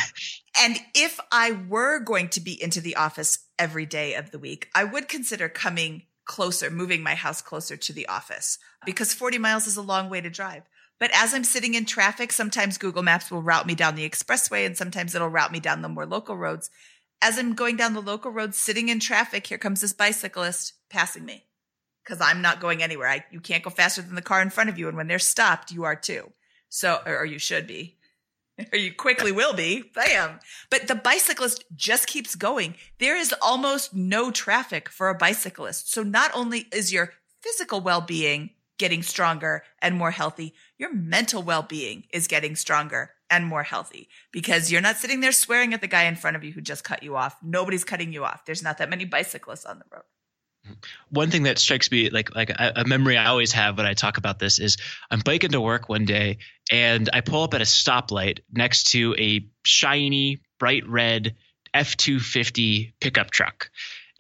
[0.63, 4.69] And if I were going to be into the office every day of the week,
[4.75, 9.67] I would consider coming closer, moving my house closer to the office because 40 miles
[9.67, 10.63] is a long way to drive.
[10.99, 14.65] But as I'm sitting in traffic, sometimes Google Maps will route me down the expressway
[14.65, 16.71] and sometimes it'll route me down the more local roads.
[17.23, 21.25] As I'm going down the local roads, sitting in traffic, here comes this bicyclist passing
[21.25, 21.45] me
[22.03, 23.09] because I'm not going anywhere.
[23.09, 24.89] I, you can't go faster than the car in front of you.
[24.89, 26.33] And when they're stopped, you are too.
[26.69, 27.97] So, or you should be,
[28.73, 29.91] or you quickly will be.
[29.95, 30.41] Bam.
[30.71, 32.75] But the bicyclist just keeps going.
[32.99, 35.93] There is almost no traffic for a bicyclist.
[35.93, 37.13] So not only is your
[37.43, 43.63] physical well-being getting stronger and more healthy, your mental well-being is getting stronger and more
[43.63, 46.61] healthy because you're not sitting there swearing at the guy in front of you who
[46.61, 47.37] just cut you off.
[47.43, 48.45] Nobody's cutting you off.
[48.45, 50.05] There's not that many bicyclists on the road.
[51.11, 53.95] One thing that strikes me like like a, a, memory I always have when I
[53.95, 54.77] talk about this is
[55.11, 56.39] I'm biking to work one day
[56.71, 61.37] and I pull up at a stoplight next to a shiny bright red
[61.75, 63.71] F250 pickup truck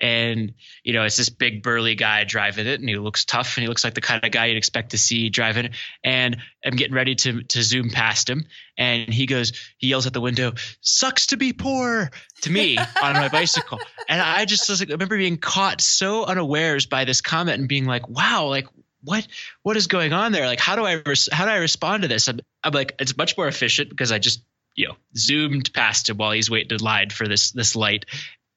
[0.01, 3.63] and you know it's this big burly guy driving it and he looks tough and
[3.63, 5.71] he looks like the kind of guy you'd expect to see driving.
[6.05, 8.45] And i'm getting ready to to zoom past him
[8.77, 12.11] and he goes he yells at the window sucks to be poor
[12.43, 13.79] to me on my bicycle.
[14.09, 17.69] And i just was like, I remember being caught so unawares by this comment and
[17.69, 18.67] being like wow like
[19.03, 19.27] what
[19.63, 20.47] what is going on there?
[20.47, 22.29] Like how do i res- how do i respond to this?
[22.29, 24.43] I'm, I'm like it's much more efficient because i just
[24.75, 28.05] you know zoomed past him while he's waiting to line for this this light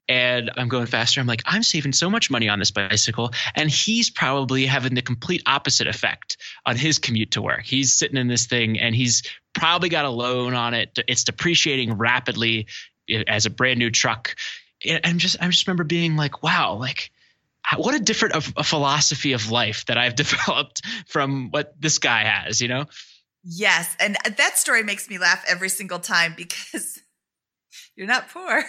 [0.08, 1.20] and I'm going faster.
[1.20, 3.30] I'm like, I'm saving so much money on this bicycle.
[3.54, 6.36] And he's probably having the complete opposite effect
[6.66, 7.62] on his commute to work.
[7.62, 9.22] He's sitting in this thing and he's
[9.52, 10.98] probably got a loan on it.
[11.06, 12.66] It's depreciating rapidly
[13.08, 14.34] eh, as a brand new truck.
[14.84, 17.10] And just, I just remember being like, wow, like,
[17.70, 21.98] uh, what a different a, a philosophy of life that I've developed from what this
[21.98, 22.86] guy has, you know?
[23.44, 23.94] Yes.
[24.00, 27.00] And that story makes me laugh every single time because
[27.96, 28.64] you're not poor.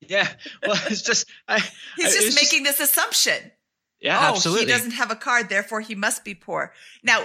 [0.00, 0.28] Yeah.
[0.66, 1.60] Well, it's just I,
[1.96, 3.52] he's just making just, this assumption.
[4.00, 4.66] Yeah, oh, absolutely.
[4.66, 6.72] He doesn't have a card, therefore he must be poor.
[7.02, 7.24] Now,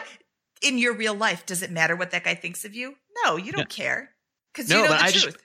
[0.61, 2.95] in your real life, does it matter what that guy thinks of you?
[3.23, 3.65] No, you don't no.
[3.65, 4.11] care
[4.53, 5.23] because no, you know the I truth.
[5.23, 5.37] Just,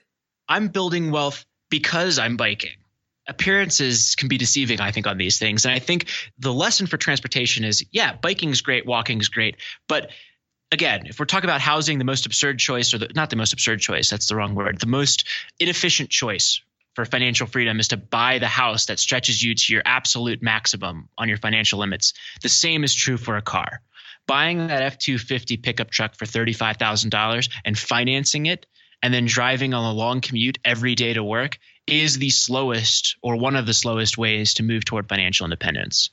[0.47, 2.77] I'm building wealth because I'm biking.
[3.27, 5.65] Appearances can be deceiving, I think, on these things.
[5.65, 6.07] And I think
[6.39, 9.57] the lesson for transportation is yeah, biking's great, walking's great.
[9.89, 10.11] But
[10.71, 13.51] again, if we're talking about housing, the most absurd choice, or the, not the most
[13.51, 15.25] absurd choice, that's the wrong word, the most
[15.59, 16.61] inefficient choice
[16.97, 21.07] for financial freedom is to buy the house that stretches you to your absolute maximum
[21.15, 22.13] on your financial limits.
[22.41, 23.81] The same is true for a car.
[24.25, 28.65] Buying that F 250 pickup truck for $35,000 and financing it
[29.03, 33.35] and then driving on a long commute every day to work is the slowest or
[33.35, 36.09] one of the slowest ways to move toward financial independence.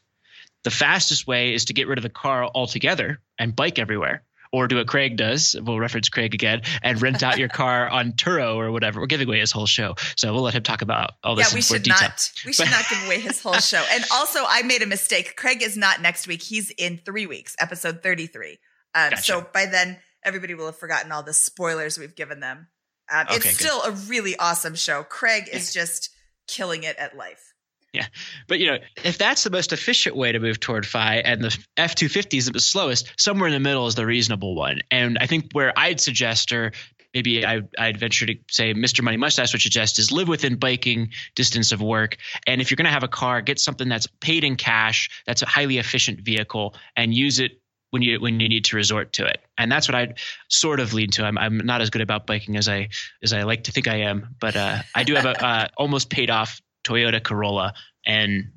[0.64, 4.22] The fastest way is to get rid of the car altogether and bike everywhere
[4.54, 5.56] or do what Craig does.
[5.60, 9.00] We'll reference Craig again and rent out your car on Turo or whatever.
[9.00, 11.50] We're giving away his whole show, so we'll let him talk about all this.
[11.50, 12.08] Yeah, we should detail.
[12.08, 12.32] not.
[12.46, 13.84] We should not give away his whole show.
[13.90, 15.34] And also, I made a mistake.
[15.34, 16.42] Craig is not next week.
[16.42, 18.58] He's in three weeks, episode thirty-three.
[18.94, 19.22] Um, gotcha.
[19.22, 22.68] So by then, everybody will have forgotten all the spoilers we've given them.
[23.12, 23.54] Um, okay, it's good.
[23.54, 25.02] still a really awesome show.
[25.02, 26.10] Craig is just
[26.46, 27.53] killing it at life.
[27.94, 28.06] Yeah.
[28.48, 31.56] But you know, if that's the most efficient way to move toward FI and the
[31.76, 34.80] F250 is the slowest, somewhere in the middle is the reasonable one.
[34.90, 36.72] And I think where I'd suggest or
[37.14, 39.02] maybe I, would venture to say Mr.
[39.02, 42.16] Money Mustache would suggest is live within biking distance of work.
[42.48, 45.42] And if you're going to have a car, get something that's paid in cash, that's
[45.42, 49.24] a highly efficient vehicle, and use it when you when you need to resort to
[49.24, 49.38] it.
[49.56, 50.18] And that's what I'd
[50.48, 51.24] sort of lean to.
[51.24, 52.88] I'm I'm not as good about biking as I
[53.22, 56.10] as I like to think I am, but uh, I do have a uh, almost
[56.10, 57.74] paid off Toyota Corolla.
[58.06, 58.52] And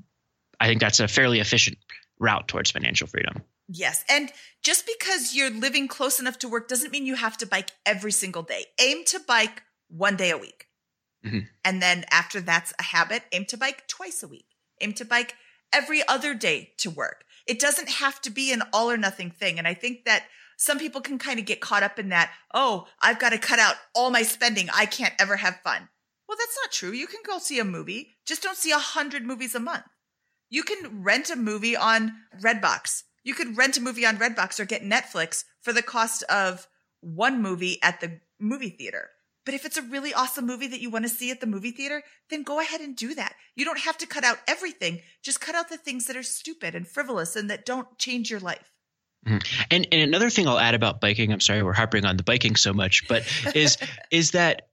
[0.59, 1.78] I think that's a fairly efficient
[2.19, 3.41] route towards financial freedom.
[3.69, 4.03] Yes.
[4.09, 4.32] And
[4.63, 8.11] just because you're living close enough to work doesn't mean you have to bike every
[8.11, 8.65] single day.
[8.80, 10.67] Aim to bike one day a week.
[11.25, 11.39] Mm-hmm.
[11.65, 14.45] And then after that's a habit, aim to bike twice a week.
[14.82, 15.36] Aim to bike
[15.73, 17.25] every other day to work.
[17.45, 19.57] It doesn't have to be an all or nothing thing.
[19.57, 20.25] And I think that
[20.57, 22.32] some people can kind of get caught up in that.
[22.53, 24.69] Oh, I've got to cut out all my spending.
[24.73, 25.89] I can't ever have fun.
[26.28, 26.91] Well, that's not true.
[26.91, 29.86] You can go see a movie, just don't see a hundred movies a month.
[30.49, 33.03] You can rent a movie on Redbox.
[33.23, 36.67] You could rent a movie on Redbox or get Netflix for the cost of
[37.01, 39.09] one movie at the movie theater.
[39.45, 41.71] But if it's a really awesome movie that you want to see at the movie
[41.71, 43.34] theater, then go ahead and do that.
[43.55, 45.01] You don't have to cut out everything.
[45.23, 48.41] Just cut out the things that are stupid and frivolous and that don't change your
[48.41, 48.71] life.
[49.25, 49.61] Mm-hmm.
[49.71, 52.55] And, and another thing I'll add about biking, I'm sorry we're harping on the biking
[52.55, 53.23] so much, but
[53.55, 53.78] is
[54.11, 54.67] is that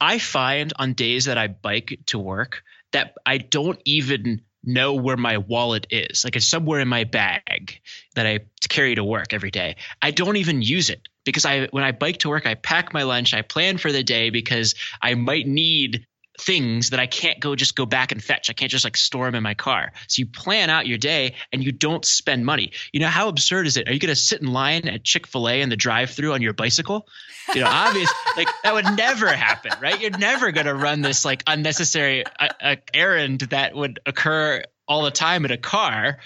[0.00, 5.16] I find on days that I bike to work that I don't even know where
[5.16, 6.24] my wallet is.
[6.24, 7.80] Like it's somewhere in my bag
[8.14, 9.76] that I carry to work every day.
[10.02, 13.04] I don't even use it because I when I bike to work, I pack my
[13.04, 16.06] lunch, I plan for the day because I might need
[16.38, 18.50] things that I can't go just go back and fetch.
[18.50, 19.92] I can't just like store them in my car.
[20.08, 22.72] So you plan out your day and you don't spend money.
[22.92, 23.88] You know, how absurd is it?
[23.88, 26.32] Are you going to sit in line at Chick fil A in the drive through
[26.32, 27.06] on your bicycle?
[27.54, 30.00] You know, obvious, like that would never happen, right?
[30.00, 35.04] You're never going to run this like unnecessary uh, uh, errand that would occur all
[35.04, 36.18] the time in a car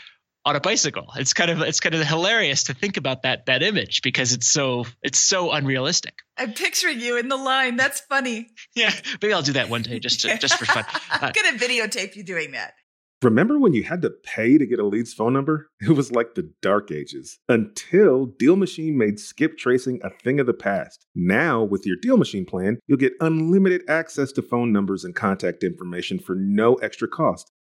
[0.44, 1.06] on a bicycle.
[1.16, 4.46] It's kind of it's kind of hilarious to think about that that image because it's
[4.46, 6.14] so it's so unrealistic.
[6.36, 7.76] I'm picturing you in the line.
[7.76, 8.48] That's funny.
[8.76, 10.84] Yeah, maybe I'll do that one day just to, just for fun.
[11.10, 12.74] I'm uh, gonna videotape you doing that.
[13.22, 15.68] Remember when you had to pay to get a lead's phone number?
[15.82, 20.46] It was like the dark ages until Deal Machine made skip tracing a thing of
[20.46, 21.06] the past.
[21.14, 25.64] Now, with your Deal Machine plan, you'll get unlimited access to phone numbers and contact
[25.64, 27.50] information for no extra cost.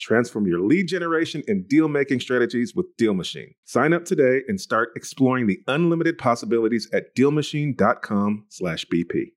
[0.00, 3.54] Transform your lead generation and deal making strategies with Deal Machine.
[3.64, 9.32] Sign up today and start exploring the unlimited possibilities at DealMachine.com/bp.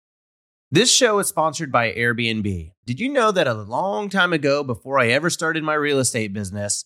[0.74, 2.72] This show is sponsored by Airbnb.
[2.86, 6.32] Did you know that a long time ago, before I ever started my real estate
[6.32, 6.86] business,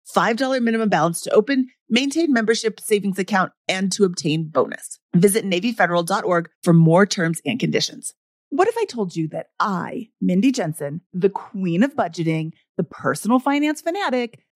[0.15, 4.99] $5 minimum balance to open, maintain membership savings account, and to obtain bonus.
[5.15, 8.13] Visit NavyFederal.org for more terms and conditions.
[8.49, 13.39] What if I told you that I, Mindy Jensen, the queen of budgeting, the personal
[13.39, 14.39] finance fanatic,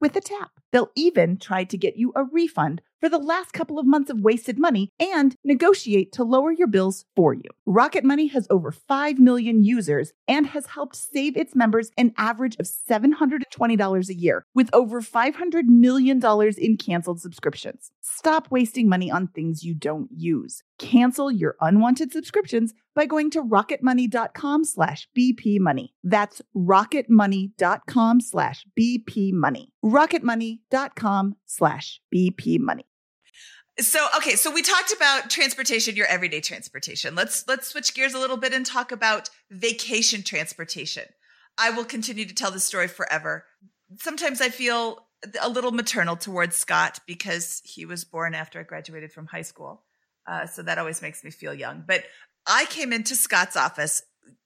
[0.00, 0.50] with a tap.
[0.72, 4.20] They'll even try to get you a refund for the last couple of months of
[4.20, 7.42] wasted money and negotiate to lower your bills for you.
[7.66, 12.56] Rocket Money has over 5 million users and has helped save its members an average
[12.56, 16.20] of $720 a year with over $500 million
[16.56, 17.90] in canceled subscriptions.
[18.00, 20.62] Stop wasting money on things you don't use.
[20.78, 25.90] Cancel your unwanted subscriptions by going to rocketmoney.com slash bpmoney.
[26.02, 29.68] That's rocketmoney.com slash bpmoney.
[29.84, 32.84] rocketmoney.com slash bpmoney.
[33.80, 37.16] So okay, so we talked about transportation, your everyday transportation.
[37.16, 41.04] Let's let's switch gears a little bit and talk about vacation transportation.
[41.58, 43.46] I will continue to tell this story forever.
[43.98, 45.06] Sometimes I feel
[45.40, 49.82] a little maternal towards Scott because he was born after I graduated from high school.
[50.26, 51.84] Uh, so that always makes me feel young.
[51.86, 52.04] But
[52.46, 54.02] I came into Scott's office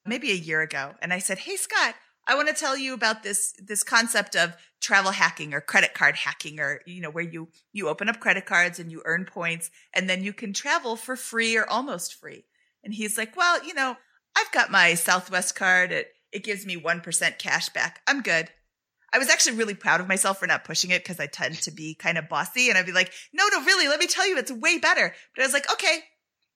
[0.07, 1.95] maybe a year ago and I said, Hey, Scott,
[2.27, 6.15] I want to tell you about this this concept of travel hacking or credit card
[6.15, 9.71] hacking or you know where you you open up credit cards and you earn points
[9.95, 12.45] and then you can travel for free or almost free.
[12.85, 13.97] And he's like, "Well, you know,
[14.37, 15.91] I've got my Southwest card.
[15.91, 18.03] It it gives me 1% cash back.
[18.07, 18.51] I'm good."
[19.11, 21.71] I was actually really proud of myself for not pushing it because I tend to
[21.71, 24.37] be kind of bossy and I'd be like, no, no, really, let me tell you,
[24.37, 25.15] it's way better.
[25.35, 26.01] But I was like, okay,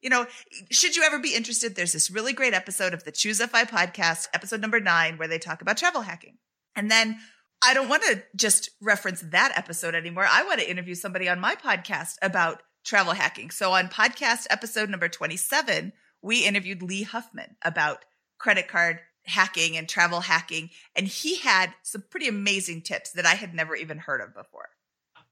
[0.03, 0.27] you know,
[0.71, 3.65] should you ever be interested, there's this really great episode of the Choose a FI
[3.65, 6.39] podcast, episode number nine, where they talk about travel hacking.
[6.75, 7.19] And then
[7.65, 10.27] I don't want to just reference that episode anymore.
[10.29, 13.51] I want to interview somebody on my podcast about travel hacking.
[13.51, 18.05] So on podcast episode number 27, we interviewed Lee Huffman about
[18.39, 20.71] credit card hacking and travel hacking.
[20.97, 24.71] And he had some pretty amazing tips that I had never even heard of before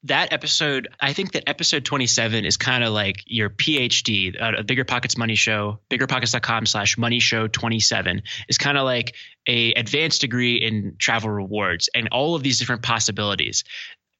[0.05, 4.84] that episode, I think that episode 27 is kind of like your PhD, a Bigger
[4.84, 9.14] Pockets Money Show, biggerpockets.com slash money show 27 is kind of like
[9.46, 13.64] a advanced degree in travel rewards and all of these different possibilities.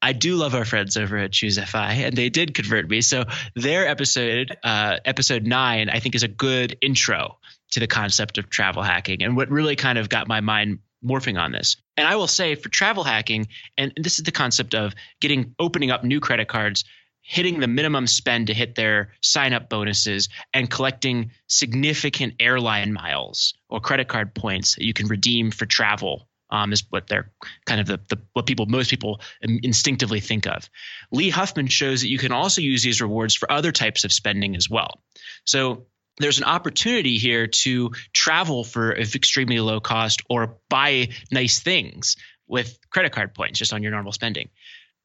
[0.03, 3.03] I do love our friends over at Choose FI, and they did convert me.
[3.03, 3.25] So
[3.55, 7.39] their episode, uh, episode nine, I think is a good intro
[7.73, 11.41] to the concept of travel hacking and what really kind of got my mind morphing
[11.41, 11.77] on this.
[11.97, 15.91] And I will say for travel hacking, and this is the concept of getting opening
[15.91, 16.85] up new credit cards,
[17.23, 23.55] hitting the minimum spend to hit their sign up bonuses, and collecting significant airline miles
[23.69, 26.27] or credit card points that you can redeem for travel.
[26.53, 27.31] Um, is what they're
[27.65, 30.69] kind of the, the what people most people instinctively think of.
[31.13, 34.57] Lee Huffman shows that you can also use these rewards for other types of spending
[34.57, 35.01] as well.
[35.45, 35.87] So
[36.21, 42.17] there's an opportunity here to travel for extremely low cost or buy nice things
[42.47, 44.49] with credit card points just on your normal spending.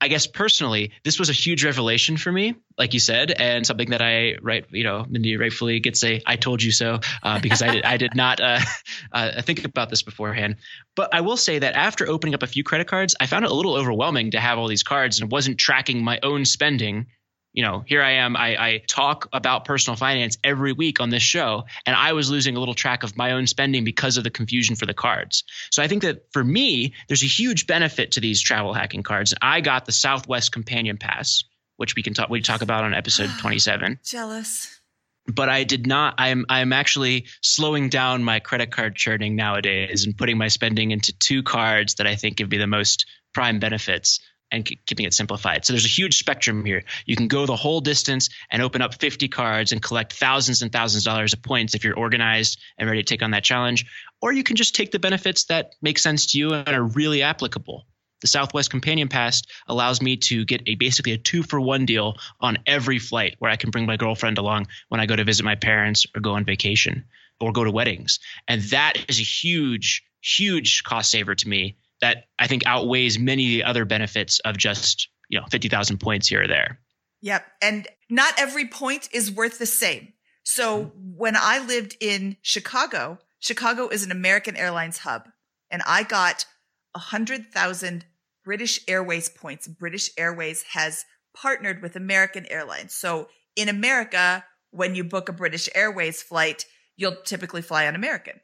[0.01, 3.91] I guess personally, this was a huge revelation for me, like you said, and something
[3.91, 7.61] that I right, you know, Mindy rightfully gets a "I told you so" uh, because
[7.61, 8.59] I did I did not uh,
[9.13, 10.57] uh, think about this beforehand.
[10.95, 13.51] But I will say that after opening up a few credit cards, I found it
[13.51, 17.07] a little overwhelming to have all these cards and wasn't tracking my own spending
[17.55, 18.35] you know, here I am.
[18.35, 22.57] I, I, talk about personal finance every week on this show, and I was losing
[22.57, 25.45] a little track of my own spending because of the confusion for the cards.
[25.71, 29.33] So I think that for me, there's a huge benefit to these travel hacking cards.
[29.41, 31.45] I got the Southwest Companion Pass,
[31.77, 33.99] which we can talk we talk about on episode 27.
[34.03, 34.81] Jealous.
[35.25, 36.15] But I did not.
[36.17, 41.17] I'm I'm actually slowing down my credit card churning nowadays and putting my spending into
[41.17, 44.19] two cards that I think give me the most prime benefits
[44.51, 45.65] and keeping it simplified.
[45.65, 46.83] So there's a huge spectrum here.
[47.05, 50.71] You can go the whole distance and open up 50 cards and collect thousands and
[50.71, 53.85] thousands of dollars of points if you're organized and ready to take on that challenge.
[54.21, 57.21] Or you can just take the benefits that make sense to you and are really
[57.21, 57.85] applicable.
[58.21, 62.17] The Southwest Companion Pass allows me to get a basically a two for one deal
[62.39, 65.43] on every flight where I can bring my girlfriend along when I go to visit
[65.43, 67.05] my parents or go on vacation
[67.39, 68.19] or go to weddings.
[68.47, 73.45] And that is a huge, huge cost saver to me that I think outweighs many
[73.45, 76.79] of the other benefits of just, you know, 50,000 points here or there.
[77.21, 77.45] Yep.
[77.61, 80.13] And not every point is worth the same.
[80.43, 80.89] So hmm.
[81.15, 85.27] when I lived in Chicago, Chicago is an American Airlines hub,
[85.69, 86.45] and I got
[86.93, 88.05] 100,000
[88.43, 89.67] British Airways points.
[89.67, 92.93] British Airways has partnered with American Airlines.
[92.93, 96.65] So in America, when you book a British Airways flight,
[96.95, 98.39] you'll typically fly on American.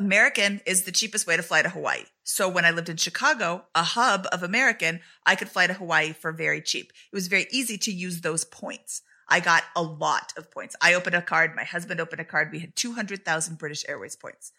[0.00, 2.04] American is the cheapest way to fly to Hawaii.
[2.24, 6.14] So when I lived in Chicago, a hub of American, I could fly to Hawaii
[6.14, 6.90] for very cheap.
[7.12, 9.02] It was very easy to use those points.
[9.28, 10.74] I got a lot of points.
[10.80, 11.54] I opened a card.
[11.54, 12.48] My husband opened a card.
[12.50, 14.52] We had 200,000 British Airways points.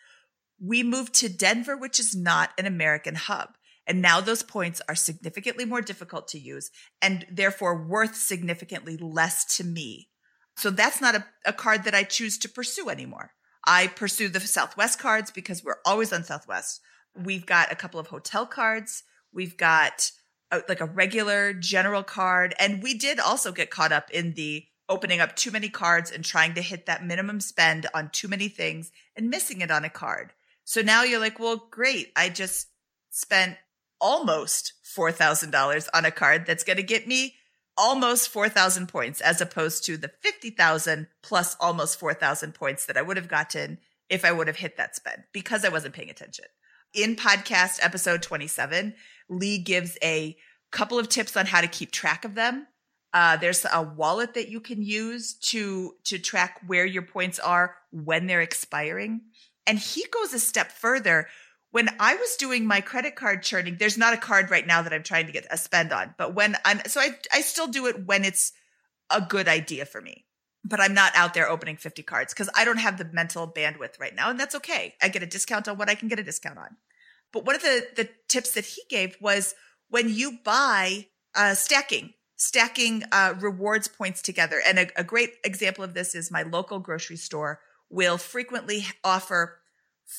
[0.63, 3.55] We moved to Denver, which is not an American hub.
[3.87, 6.69] And now those points are significantly more difficult to use
[7.01, 10.09] and therefore worth significantly less to me.
[10.55, 13.31] So that's not a, a card that I choose to pursue anymore.
[13.65, 16.81] I pursue the Southwest cards because we're always on Southwest.
[17.15, 19.03] We've got a couple of hotel cards.
[19.33, 20.11] We've got
[20.51, 22.55] a, like a regular general card.
[22.59, 26.23] And we did also get caught up in the opening up too many cards and
[26.23, 29.89] trying to hit that minimum spend on too many things and missing it on a
[29.89, 30.33] card.
[30.63, 32.11] So now you're like, well, great.
[32.15, 32.67] I just
[33.09, 33.57] spent
[33.99, 37.35] almost $4,000 on a card that's going to get me
[37.77, 43.17] almost 4,000 points as opposed to the 50,000 plus almost 4,000 points that I would
[43.17, 46.45] have gotten if I would have hit that spend because I wasn't paying attention.
[46.93, 48.93] In podcast episode 27,
[49.29, 50.35] Lee gives a
[50.71, 52.67] couple of tips on how to keep track of them.
[53.13, 57.75] Uh, there's a wallet that you can use to to track where your points are
[57.91, 59.21] when they're expiring.
[59.67, 61.27] And he goes a step further
[61.71, 64.93] when I was doing my credit card churning, there's not a card right now that
[64.93, 67.87] I'm trying to get a spend on, but when I'm, so I, I still do
[67.87, 68.51] it when it's
[69.09, 70.25] a good idea for me,
[70.63, 73.99] but I'm not out there opening 50 cards because I don't have the mental bandwidth
[73.99, 74.29] right now.
[74.29, 74.95] And that's okay.
[75.01, 76.77] I get a discount on what I can get a discount on.
[77.31, 79.55] But one of the, the tips that he gave was
[79.89, 84.61] when you buy uh, stacking, stacking uh, rewards points together.
[84.65, 89.59] And a, a great example of this is my local grocery store will frequently offer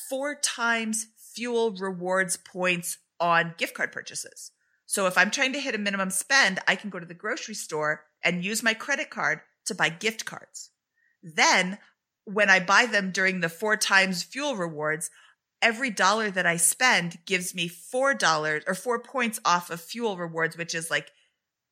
[0.09, 4.51] four times fuel rewards points on gift card purchases.
[4.85, 7.55] So if I'm trying to hit a minimum spend, I can go to the grocery
[7.55, 10.71] store and use my credit card to buy gift cards.
[11.21, 11.77] Then
[12.25, 15.09] when I buy them during the four times fuel rewards,
[15.61, 20.17] every dollar that I spend gives me four dollars or four points off of fuel
[20.17, 21.11] rewards, which is like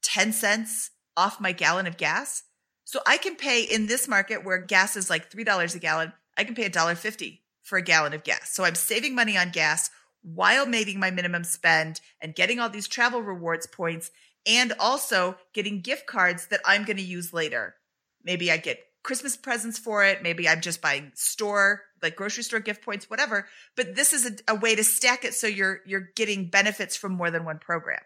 [0.04, 2.44] 10 cents off my gallon of gas.
[2.86, 6.44] So I can pay in this market where gas is like $3 a gallon, I
[6.44, 8.52] can pay $1.50 for a gallon of gas.
[8.52, 9.90] So I'm saving money on gas
[10.24, 14.12] while making my minimum spend and getting all these travel rewards points
[14.46, 17.76] and also getting gift cards that I'm going to use later.
[18.24, 20.22] Maybe I get Christmas presents for it.
[20.22, 23.48] Maybe I'm just buying store, like grocery store gift points, whatever.
[23.76, 27.14] But this is a, a, way to stack it so you're you're getting benefits from
[27.14, 28.02] more than one program.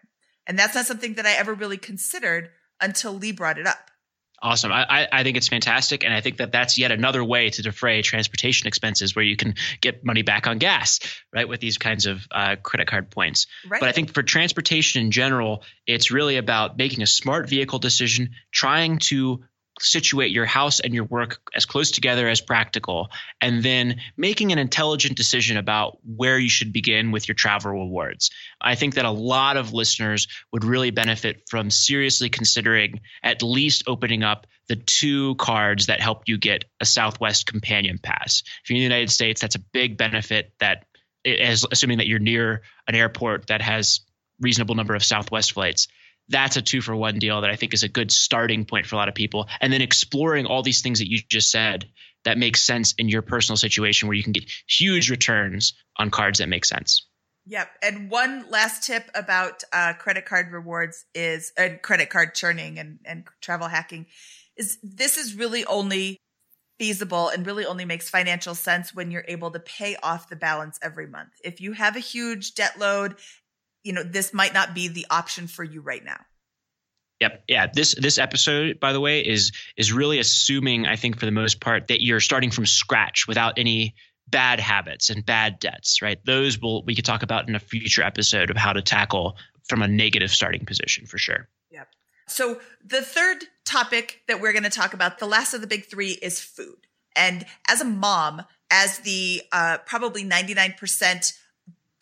[0.46, 2.50] And that's not something that I ever really considered
[2.80, 3.90] until Lee brought it up.
[4.42, 4.70] Awesome.
[4.70, 6.04] I, I think it's fantastic.
[6.04, 9.54] And I think that that's yet another way to defray transportation expenses where you can
[9.80, 11.00] get money back on gas,
[11.32, 13.46] right, with these kinds of uh, credit card points.
[13.66, 13.80] Right.
[13.80, 18.30] But I think for transportation in general, it's really about making a smart vehicle decision,
[18.52, 19.42] trying to
[19.78, 23.08] situate your house and your work as close together as practical,
[23.40, 28.30] and then making an intelligent decision about where you should begin with your travel rewards.
[28.60, 33.84] I think that a lot of listeners would really benefit from seriously considering at least
[33.86, 38.42] opening up the two cards that help you get a Southwest Companion Pass.
[38.64, 40.84] If you're in the United States, that's a big benefit that
[41.24, 44.00] is assuming that you're near an airport that has
[44.40, 45.88] reasonable number of Southwest flights
[46.28, 48.96] that's a two for one deal that I think is a good starting point for
[48.96, 49.48] a lot of people.
[49.60, 51.88] And then exploring all these things that you just said
[52.24, 56.40] that makes sense in your personal situation where you can get huge returns on cards
[56.40, 57.06] that make sense.
[57.46, 57.68] Yep.
[57.82, 62.98] And one last tip about uh, credit card rewards is uh, credit card churning and,
[63.04, 64.06] and travel hacking
[64.56, 66.16] is this is really only
[66.78, 70.78] feasible and really only makes financial sense when you're able to pay off the balance
[70.82, 71.30] every month.
[71.44, 73.16] If you have a huge debt load
[73.86, 76.20] you know, this might not be the option for you right now.
[77.20, 77.44] Yep.
[77.48, 77.68] Yeah.
[77.72, 81.60] This this episode, by the way, is is really assuming, I think, for the most
[81.60, 83.94] part, that you're starting from scratch without any
[84.28, 86.18] bad habits and bad debts, right?
[86.26, 89.36] Those will we could talk about in a future episode of how to tackle
[89.68, 91.48] from a negative starting position for sure.
[91.70, 91.88] Yep.
[92.26, 95.86] So the third topic that we're going to talk about, the last of the big
[95.86, 96.86] three, is food.
[97.14, 101.32] And as a mom, as the uh, probably 99%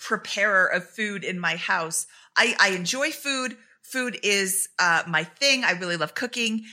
[0.04, 2.06] preparer of food in my house.
[2.36, 3.56] I, I enjoy food.
[3.82, 5.64] Food is uh, my thing.
[5.64, 6.64] I really love cooking.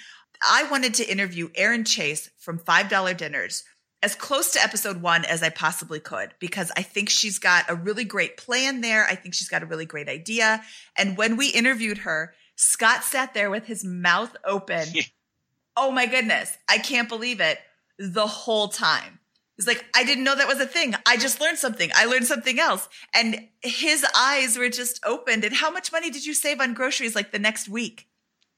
[0.47, 3.63] I wanted to interview Erin Chase from $5 Dinners
[4.03, 7.75] as close to episode one as I possibly could because I think she's got a
[7.75, 9.05] really great plan there.
[9.05, 10.61] I think she's got a really great idea.
[10.97, 14.87] And when we interviewed her, Scott sat there with his mouth open.
[15.77, 16.57] oh my goodness.
[16.67, 17.59] I can't believe it
[17.97, 19.19] the whole time.
[19.57, 20.95] He's like, I didn't know that was a thing.
[21.05, 21.91] I just learned something.
[21.93, 22.87] I learned something else.
[23.13, 25.43] And his eyes were just opened.
[25.43, 28.07] And how much money did you save on groceries like the next week?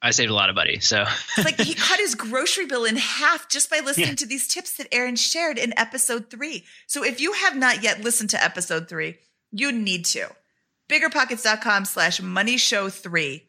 [0.01, 0.79] I saved a lot of money.
[0.79, 1.05] So
[1.37, 4.15] like he cut his grocery bill in half just by listening yeah.
[4.15, 6.65] to these tips that Erin shared in episode three.
[6.87, 9.17] So if you have not yet listened to episode three,
[9.51, 10.27] you need to.
[10.89, 13.47] Biggerpockets.com slash money show three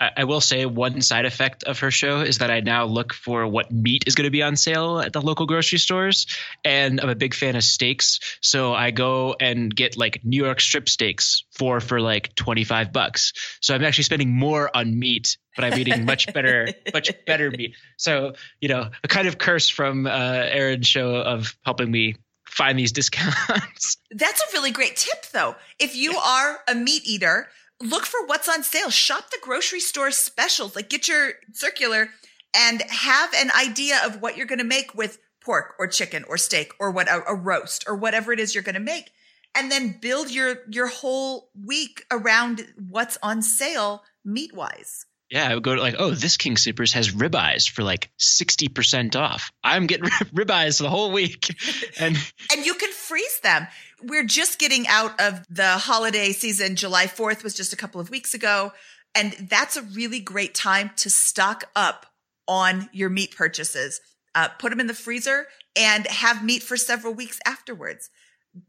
[0.00, 3.46] I, will say one side effect of her show is that I now look for
[3.46, 6.26] what meat is going to be on sale at the local grocery stores.
[6.64, 8.18] And I'm a big fan of steaks.
[8.40, 13.34] So I go and get like New York strip steaks, four for like 25 bucks.
[13.60, 17.76] So I'm actually spending more on meat, but I'm eating much better, much better meat.
[17.98, 22.78] So, you know, a kind of curse from uh, Erin's show of helping me find
[22.78, 23.96] these discounts.
[24.10, 25.56] That's a really great tip, though.
[25.78, 27.48] If you are a meat eater,
[27.80, 28.90] look for what's on sale.
[28.90, 30.76] Shop the grocery store specials.
[30.76, 32.10] Like get your circular
[32.54, 36.36] and have an idea of what you're going to make with pork or chicken or
[36.36, 39.10] steak or what a, a roast or whatever it is you're going to make.
[39.54, 45.06] And then build your your whole week around what's on sale meat wise.
[45.30, 49.14] Yeah, I would go to like, oh, this King Soopers has ribeyes for like 60%
[49.14, 49.52] off.
[49.62, 50.04] I'm getting
[50.34, 51.54] ribeyes the whole week.
[51.98, 52.16] And
[52.52, 53.66] and you can freeze them
[54.02, 56.76] we're just getting out of the holiday season.
[56.76, 58.72] July 4th was just a couple of weeks ago.
[59.14, 62.06] And that's a really great time to stock up
[62.46, 64.00] on your meat purchases.
[64.34, 65.46] Uh, put them in the freezer
[65.76, 68.10] and have meat for several weeks afterwards.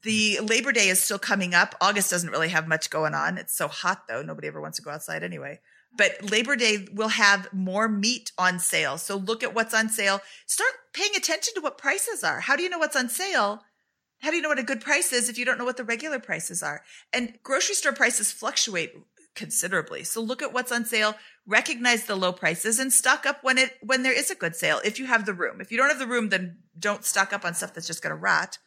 [0.04, 1.76] The Labor Day is still coming up.
[1.82, 3.38] August doesn't really have much going on.
[3.38, 4.22] It's so hot though.
[4.22, 5.60] Nobody ever wants to go outside anyway.
[5.96, 8.98] But Labor Day will have more meat on sale.
[8.98, 10.22] So look at what's on sale.
[10.46, 12.40] Start paying attention to what prices are.
[12.40, 13.62] How do you know what's on sale?
[14.22, 15.84] How do you know what a good price is if you don't know what the
[15.84, 16.84] regular prices are?
[17.12, 18.94] And grocery store prices fluctuate
[19.36, 20.04] considerably.
[20.04, 21.16] So look at what's on sale,
[21.48, 24.80] recognize the low prices and stock up when it when there is a good sale
[24.86, 25.60] if you have the room.
[25.60, 28.16] If you don't have the room then don't stock up on stuff that's just going
[28.16, 28.58] to rot.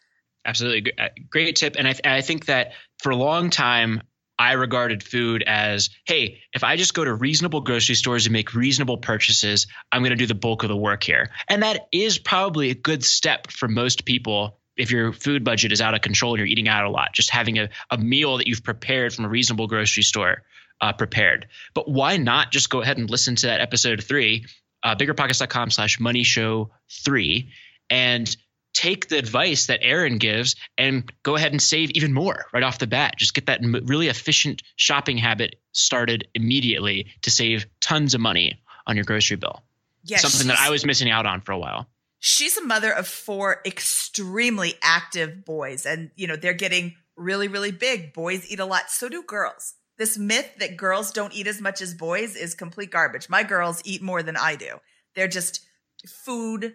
[0.44, 4.02] Absolutely uh, great tip and I I think that for a long time
[4.36, 8.52] I regarded food as, hey, if I just go to reasonable grocery stores and make
[8.52, 11.30] reasonable purchases, I'm going to do the bulk of the work here.
[11.48, 15.80] And that is probably a good step for most people if your food budget is
[15.80, 18.46] out of control and you're eating out a lot, just having a, a meal that
[18.46, 20.42] you've prepared from a reasonable grocery store
[20.80, 21.46] uh, prepared.
[21.74, 24.46] But why not just go ahead and listen to that episode three,
[24.82, 27.50] uh, biggerpockets.com slash money show three,
[27.90, 28.34] and
[28.74, 32.78] take the advice that Erin gives and go ahead and save even more right off
[32.78, 33.14] the bat.
[33.16, 38.96] Just get that really efficient shopping habit started immediately to save tons of money on
[38.96, 39.62] your grocery bill.
[40.02, 41.86] Yeah, Something that I was missing out on for a while.
[42.26, 47.70] She's a mother of four extremely active boys, and you know, they're getting really, really
[47.70, 48.14] big.
[48.14, 49.74] Boys eat a lot, so do girls.
[49.98, 53.28] This myth that girls don't eat as much as boys is complete garbage.
[53.28, 54.78] My girls eat more than I do.
[55.14, 55.66] They're just
[56.08, 56.72] food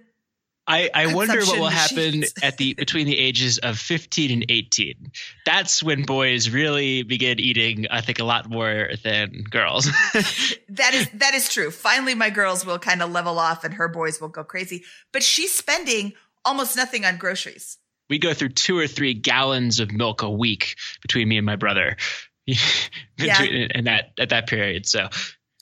[0.69, 5.11] I, I wonder what will happen at the between the ages of 15 and 18.
[5.43, 9.85] That's when boys really begin eating, I think, a lot more than girls.
[10.69, 11.71] that is that is true.
[11.71, 14.83] Finally, my girls will kind of level off, and her boys will go crazy.
[15.11, 16.13] But she's spending
[16.45, 17.79] almost nothing on groceries.
[18.07, 21.55] We go through two or three gallons of milk a week between me and my
[21.55, 21.97] brother.
[23.17, 23.41] yeah.
[23.41, 24.85] in that at that period.
[24.85, 25.09] So,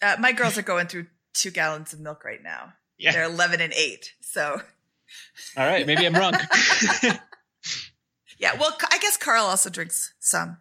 [0.01, 2.73] uh, my girls are going through two gallons of milk right now.
[2.97, 3.11] Yeah.
[3.11, 4.13] They're 11 and 8.
[4.21, 4.61] So
[5.57, 6.33] all right, maybe I'm wrong.
[8.39, 10.57] yeah, well, I guess Carl also drinks some.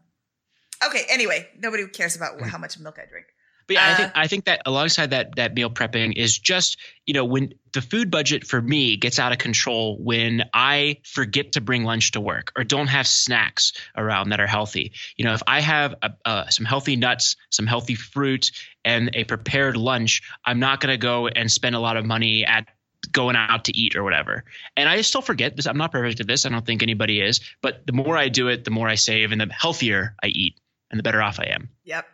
[0.84, 3.26] Okay, anyway, nobody cares about how much milk I drink.
[3.66, 6.78] But yeah, uh, I think I think that alongside that that meal prepping is just
[7.04, 11.52] you know when the food budget for me gets out of control when I forget
[11.52, 14.92] to bring lunch to work or don't have snacks around that are healthy.
[15.16, 18.52] You know, if I have a, uh, some healthy nuts, some healthy fruit,
[18.84, 22.46] and a prepared lunch, I'm not going to go and spend a lot of money
[22.46, 22.68] at
[23.06, 24.44] going out to eat or whatever.
[24.76, 25.66] And I still forget this.
[25.66, 26.46] I'm not perfect at this.
[26.46, 27.40] I don't think anybody is.
[27.62, 30.58] But the more I do it, the more I save and the healthier I eat
[30.90, 31.68] and the better off I am.
[31.84, 32.06] Yep.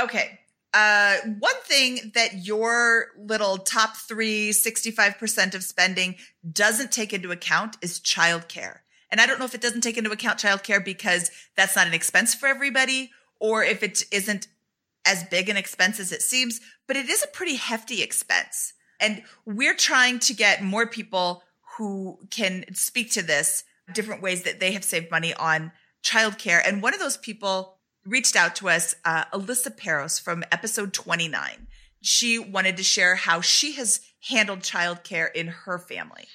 [0.00, 0.40] Okay.
[0.74, 6.16] Uh, one thing that your little top three, 65% of spending
[6.52, 8.80] doesn't take into account is childcare.
[9.10, 11.94] And I don't know if it doesn't take into account childcare because that's not an
[11.94, 13.10] expense for everybody
[13.40, 14.48] or if it isn't
[15.06, 18.72] as big an expense as it seems, but it is a pretty hefty expense.
[19.00, 21.42] And we're trying to get more people
[21.76, 25.72] who can speak to this different ways that they have saved money on
[26.02, 26.60] childcare.
[26.66, 31.66] And one of those people reached out to us, uh, Alyssa Peros from episode 29.
[32.00, 36.26] She wanted to share how she has handled childcare in her family.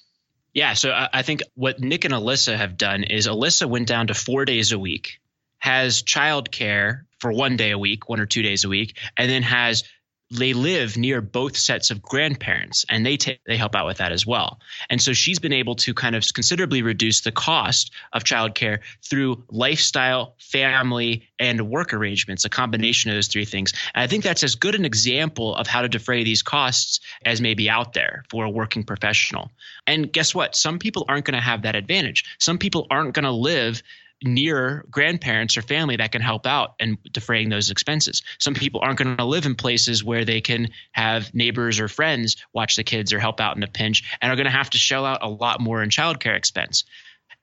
[0.53, 4.13] Yeah, so I think what Nick and Alyssa have done is Alyssa went down to
[4.13, 5.21] four days a week,
[5.59, 9.43] has childcare for one day a week, one or two days a week, and then
[9.43, 9.85] has
[10.31, 14.13] they live near both sets of grandparents and they t- they help out with that
[14.13, 14.59] as well.
[14.89, 19.43] And so she's been able to kind of considerably reduce the cost of childcare through
[19.49, 23.73] lifestyle, family, and work arrangements, a combination of those three things.
[23.93, 27.41] And I think that's as good an example of how to defray these costs as
[27.41, 29.51] maybe out there for a working professional.
[29.85, 30.55] And guess what?
[30.55, 32.23] Some people aren't going to have that advantage.
[32.39, 33.83] Some people aren't going to live
[34.23, 38.21] near grandparents or family that can help out and defraying those expenses.
[38.39, 42.37] Some people aren't going to live in places where they can have neighbors or friends
[42.53, 44.77] watch the kids or help out in a pinch and are going to have to
[44.77, 46.83] shell out a lot more in childcare expense.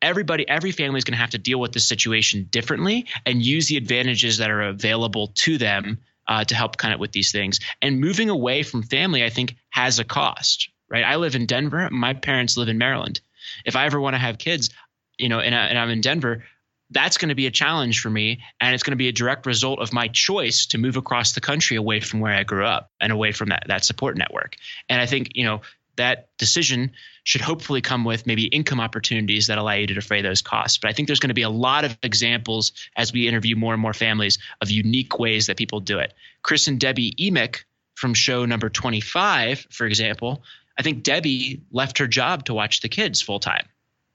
[0.01, 3.67] Everybody, every family is going to have to deal with this situation differently and use
[3.67, 5.99] the advantages that are available to them
[6.29, 7.59] uh, to help kind of with these things.
[7.83, 11.03] And moving away from family, I think, has a cost, right?
[11.03, 11.89] I live in Denver.
[11.91, 13.21] My parents live in Maryland.
[13.65, 14.71] If I ever want to have kids,
[15.19, 16.45] you know, and, I, and I'm in Denver,
[16.91, 19.47] that's going to be a challenge for me and it's going to be a direct
[19.47, 22.91] result of my choice to move across the country away from where i grew up
[23.01, 24.57] and away from that, that support network.
[24.89, 25.61] And i think you know
[25.97, 26.93] that decision
[27.25, 30.79] should hopefully come with maybe income opportunities that allow you to defray those costs.
[30.79, 33.73] But i think there's going to be a lot of examples as we interview more
[33.73, 36.15] and more families of unique ways that people do it.
[36.43, 40.45] Chris and debbie emick from show number 25 for example
[40.79, 43.67] i think debbie left her job to watch the kids full time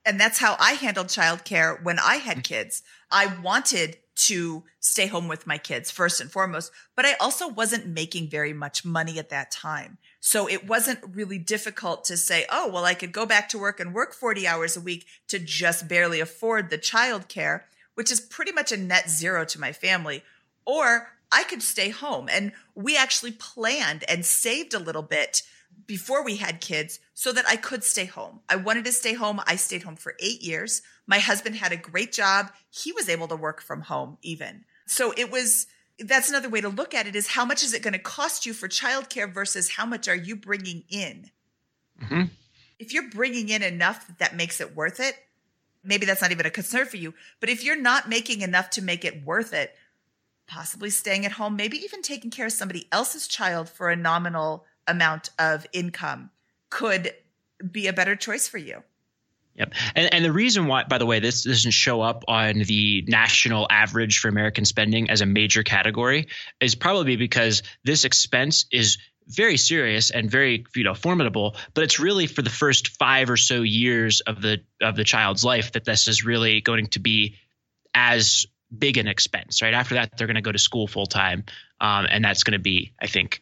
[0.05, 2.43] and that's how I handled childcare when I had mm.
[2.43, 2.83] kids.
[3.11, 7.87] I wanted to stay home with my kids first and foremost, but I also wasn't
[7.87, 9.97] making very much money at that time.
[10.19, 13.79] So it wasn't really difficult to say, oh, well, I could go back to work
[13.79, 17.61] and work 40 hours a week to just barely afford the childcare,
[17.95, 20.23] which is pretty much a net zero to my family.
[20.65, 22.29] Or I could stay home.
[22.31, 25.41] And we actually planned and saved a little bit
[25.87, 28.39] before we had kids so that I could stay home.
[28.49, 29.41] I wanted to stay home.
[29.45, 30.81] I stayed home for eight years.
[31.07, 32.51] My husband had a great job.
[32.69, 34.65] He was able to work from home even.
[34.85, 35.67] So it was,
[35.99, 38.45] that's another way to look at it is how much is it going to cost
[38.45, 41.29] you for childcare versus how much are you bringing in?
[42.01, 42.23] Mm-hmm.
[42.79, 45.15] If you're bringing in enough that, that makes it worth it,
[45.83, 47.13] maybe that's not even a concern for you.
[47.39, 49.75] But if you're not making enough to make it worth it,
[50.47, 54.65] possibly staying at home, maybe even taking care of somebody else's child for a nominal
[54.87, 56.29] amount of income
[56.69, 57.13] could
[57.71, 58.83] be a better choice for you.
[59.55, 59.73] Yep.
[59.95, 63.67] And, and the reason why, by the way, this doesn't show up on the national
[63.69, 66.27] average for American spending as a major category
[66.59, 71.97] is probably because this expense is very serious and very you know formidable but it's
[71.97, 75.85] really for the first 5 or so years of the of the child's life that
[75.85, 77.37] this is really going to be
[77.95, 78.45] as
[78.77, 81.45] big an expense right after that they're going to go to school full time
[81.79, 83.39] um, and that's going to be i think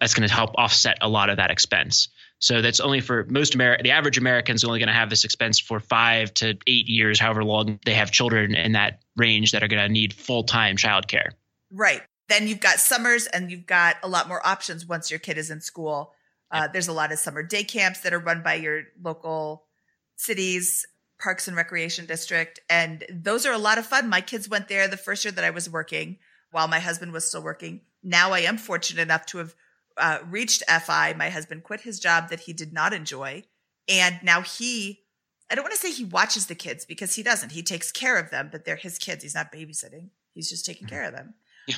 [0.00, 2.08] that's going to help offset a lot of that expense
[2.40, 3.84] so that's only for most American.
[3.84, 7.20] The average American is only going to have this expense for five to eight years,
[7.20, 10.76] however long they have children in that range that are going to need full time
[10.76, 11.32] childcare.
[11.70, 12.00] Right.
[12.30, 15.50] Then you've got summers, and you've got a lot more options once your kid is
[15.50, 16.14] in school.
[16.50, 19.66] Uh, there's a lot of summer day camps that are run by your local
[20.16, 20.86] cities,
[21.20, 24.08] parks and recreation district, and those are a lot of fun.
[24.08, 26.18] My kids went there the first year that I was working,
[26.52, 27.82] while my husband was still working.
[28.02, 29.54] Now I am fortunate enough to have
[29.96, 31.14] uh, reached FI.
[31.14, 33.44] My husband quit his job that he did not enjoy.
[33.88, 35.00] And now he,
[35.50, 37.52] I don't want to say he watches the kids because he doesn't.
[37.52, 39.22] He takes care of them, but they're his kids.
[39.22, 41.34] He's not babysitting, he's just taking care of them.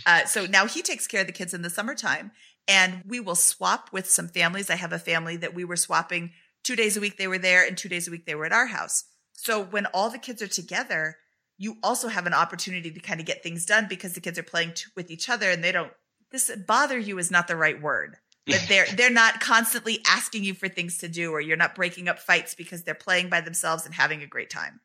[0.07, 2.33] Uh, so now he takes care of the kids in the summertime.
[2.69, 4.71] And we will swap with some families.
[4.71, 6.31] I have a family that we were swapping
[6.63, 8.53] two days a week, they were there, and two days a week, they were at
[8.53, 9.05] our house.
[9.33, 11.17] So when all the kids are together,
[11.59, 14.45] you also have an opportunity to kind of get things done because the kids are
[14.45, 15.93] playing t- with each other and they don't
[16.33, 18.17] this bother you is not the right word
[18.47, 22.09] but they're they're not constantly asking you for things to do or you're not breaking
[22.09, 24.81] up fights because they're playing by themselves and having a great time.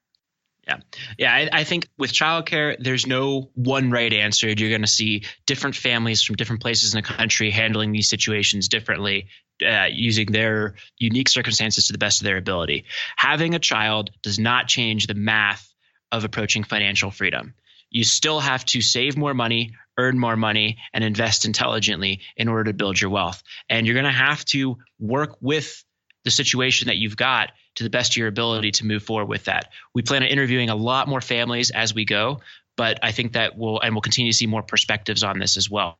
[0.67, 0.77] Yeah.
[1.17, 4.47] Yeah i, I think with childcare there's no one right answer.
[4.47, 8.67] You're going to see different families from different places in the country handling these situations
[8.67, 9.27] differently
[9.65, 12.85] uh, using their unique circumstances to the best of their ability.
[13.15, 15.73] Having a child does not change the math
[16.11, 17.55] of approaching financial freedom.
[17.89, 22.65] You still have to save more money earn more money and invest intelligently in order
[22.65, 23.41] to build your wealth.
[23.69, 25.83] And you're going to have to work with
[26.23, 29.45] the situation that you've got to the best of your ability to move forward with
[29.45, 29.71] that.
[29.93, 32.41] We plan on interviewing a lot more families as we go,
[32.75, 35.69] but I think that we'll and we'll continue to see more perspectives on this as
[35.69, 35.97] well.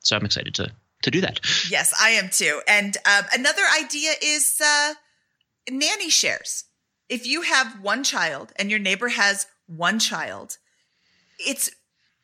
[0.00, 0.70] So I'm excited to
[1.02, 1.40] to do that.
[1.70, 2.60] Yes, I am too.
[2.66, 4.94] And um, another idea is uh,
[5.70, 6.64] nanny shares.
[7.08, 10.58] If you have one child and your neighbor has one child,
[11.38, 11.70] it's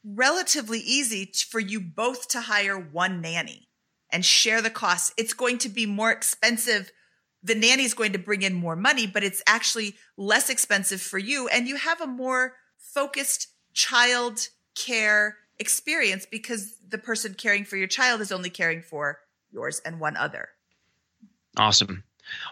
[0.04, 3.68] relatively easy for you both to hire one nanny
[4.10, 5.12] and share the costs.
[5.16, 6.90] It's going to be more expensive.
[7.42, 11.18] The nanny is going to bring in more money, but it's actually less expensive for
[11.18, 11.48] you.
[11.48, 17.86] And you have a more focused child care experience because the person caring for your
[17.86, 19.18] child is only caring for
[19.52, 20.48] yours and one other.
[21.56, 22.04] Awesome.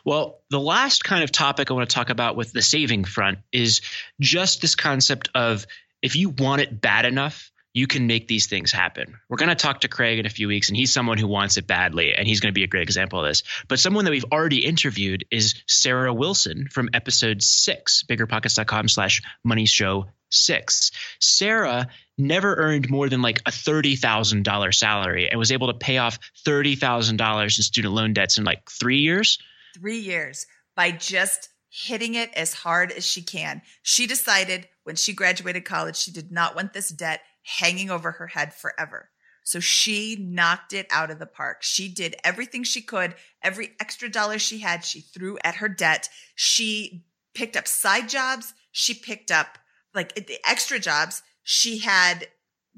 [0.05, 3.39] Well, the last kind of topic I want to talk about with the saving front
[3.53, 3.81] is
[4.21, 5.67] just this concept of
[6.03, 9.19] if you want it bad enough, you can make these things happen.
[9.29, 11.57] We're going to talk to Craig in a few weeks, and he's someone who wants
[11.59, 13.43] it badly, and he's going to be a great example of this.
[13.69, 19.67] But someone that we've already interviewed is Sarah Wilson from episode six, biggerpockets.com slash money
[19.67, 20.91] show six.
[21.21, 26.19] Sarah never earned more than like a $30,000 salary and was able to pay off
[26.47, 29.39] $30,000 in student loan debts in like three years.
[29.79, 31.49] Three years by just
[31.87, 33.63] hitting it as hard as she can.
[33.83, 38.27] She decided when she graduated college, she did not want this debt hanging over her
[38.27, 39.11] head forever.
[39.45, 41.63] So she knocked it out of the park.
[41.63, 43.15] She did everything she could.
[43.43, 46.09] Every extra dollar she had, she threw at her debt.
[46.35, 47.05] She
[47.35, 48.53] picked up side jobs.
[48.73, 49.59] She picked up
[49.95, 51.23] like the extra jobs.
[51.43, 52.27] She had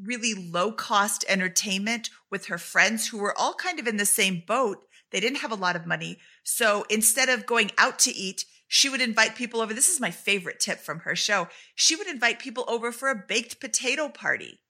[0.00, 4.42] really low cost entertainment with her friends who were all kind of in the same
[4.46, 4.78] boat.
[5.10, 6.18] They didn't have a lot of money.
[6.44, 9.74] So instead of going out to eat, she would invite people over.
[9.74, 11.48] This is my favorite tip from her show.
[11.74, 14.60] She would invite people over for a baked potato party.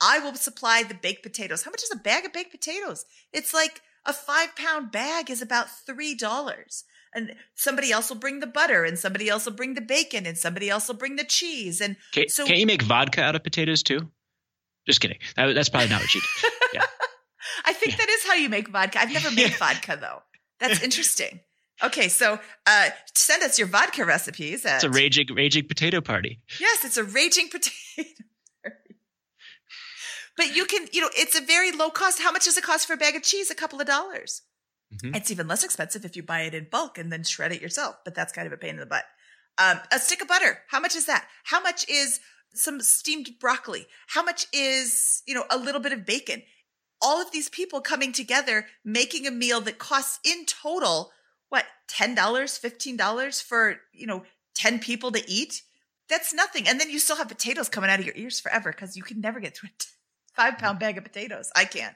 [0.00, 1.64] I will supply the baked potatoes.
[1.64, 3.04] How much is a bag of baked potatoes?
[3.32, 6.82] It's like a five pound bag is about $3.
[7.12, 10.38] And somebody else will bring the butter and somebody else will bring the bacon and
[10.38, 11.80] somebody else will bring the cheese.
[11.80, 14.08] And can, so, can you make vodka out of potatoes too?
[14.86, 15.18] Just kidding.
[15.34, 16.52] That, that's probably not what she did.
[16.72, 16.84] Yeah.
[17.64, 17.96] I think yeah.
[17.98, 19.00] that is how you make vodka.
[19.00, 19.56] I've never made yeah.
[19.56, 20.22] vodka though.
[20.60, 21.40] That's interesting.
[21.82, 24.64] Okay, so uh, send us your vodka recipes.
[24.66, 26.40] At, it's a raging, raging potato party.
[26.60, 28.96] Yes, it's a raging potato party.
[30.36, 32.20] But you can, you know, it's a very low cost.
[32.20, 33.50] How much does it cost for a bag of cheese?
[33.50, 34.42] A couple of dollars.
[34.94, 35.14] Mm-hmm.
[35.14, 37.96] It's even less expensive if you buy it in bulk and then shred it yourself,
[38.04, 39.04] but that's kind of a pain in the butt.
[39.58, 40.60] Um, a stick of butter.
[40.68, 41.26] How much is that?
[41.44, 42.20] How much is
[42.54, 43.86] some steamed broccoli?
[44.08, 46.42] How much is, you know, a little bit of bacon?
[47.02, 51.12] All of these people coming together, making a meal that costs in total,
[51.50, 54.24] what, $10, $15 for, you know,
[54.54, 55.62] 10 people to eat?
[56.08, 56.66] That's nothing.
[56.66, 59.20] And then you still have potatoes coming out of your ears forever because you can
[59.20, 59.84] never get through a
[60.34, 61.52] five pound bag of potatoes.
[61.54, 61.94] I can't.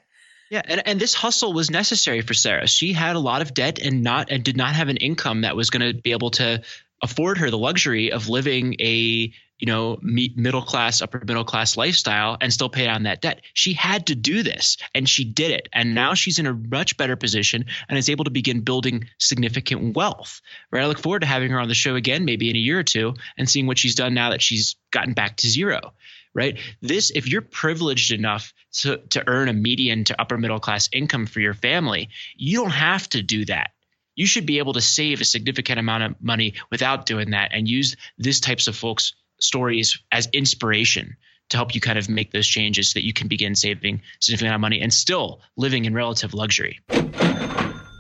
[0.51, 2.69] Yeah, and, and this hustle was necessary for Sarah.
[2.69, 5.57] She had a lot of debt and not and did not have an income that
[5.57, 6.63] was going to be able to
[7.03, 12.37] afford her the luxury of living a you know middle class upper middle class lifestyle
[12.41, 13.43] and still pay down that debt.
[13.53, 15.69] She had to do this and she did it.
[15.73, 19.97] And now she's in a much better position and is able to begin building significant
[19.97, 20.41] wealth
[20.71, 20.83] right?
[20.83, 22.85] I look forward to having her on the show again maybe in a year or
[22.85, 25.93] two and seeing what she's done now that she's gotten back to zero
[26.35, 26.59] right?
[26.83, 31.27] This if you're privileged enough to, to earn a median to upper middle class income
[31.27, 33.71] for your family you don't have to do that.
[34.17, 37.69] You should be able to save a significant amount of money without doing that and
[37.69, 39.15] use these types of folks
[39.45, 41.17] stories as inspiration
[41.51, 44.49] to help you kind of make those changes so that you can begin saving significant
[44.49, 46.81] amount of money and still living in relative luxury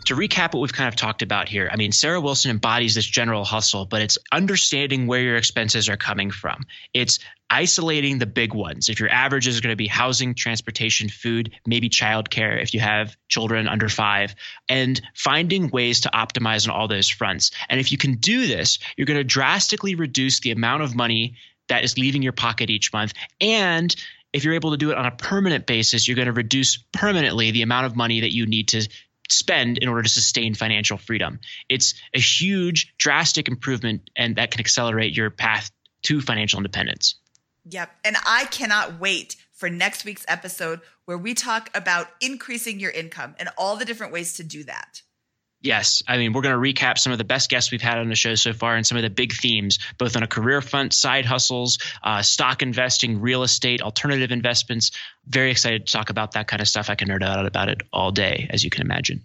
[0.04, 3.06] to recap what we've kind of talked about here, I mean, Sarah Wilson embodies this
[3.06, 6.64] general hustle, but it's understanding where your expenses are coming from.
[6.92, 7.18] It's
[7.50, 8.88] isolating the big ones.
[8.88, 13.16] If your average is going to be housing, transportation, food, maybe childcare if you have
[13.28, 14.34] children under five,
[14.68, 17.50] and finding ways to optimize on all those fronts.
[17.68, 21.36] And if you can do this, you're going to drastically reduce the amount of money
[21.68, 23.12] that is leaving your pocket each month.
[23.40, 23.94] And
[24.32, 27.52] if you're able to do it on a permanent basis, you're going to reduce permanently
[27.52, 28.88] the amount of money that you need to
[29.30, 31.38] spend in order to sustain financial freedom.
[31.68, 35.70] It's a huge, drastic improvement, and that can accelerate your path
[36.02, 37.14] to financial independence.
[37.66, 37.90] Yep.
[38.04, 43.34] And I cannot wait for next week's episode where we talk about increasing your income
[43.38, 45.02] and all the different ways to do that.
[45.64, 46.02] Yes.
[46.06, 48.14] I mean, we're going to recap some of the best guests we've had on the
[48.14, 51.24] show so far and some of the big themes, both on a career front, side
[51.24, 54.90] hustles, uh, stock investing, real estate, alternative investments.
[55.26, 56.90] Very excited to talk about that kind of stuff.
[56.90, 59.24] I can nerd out about it all day, as you can imagine.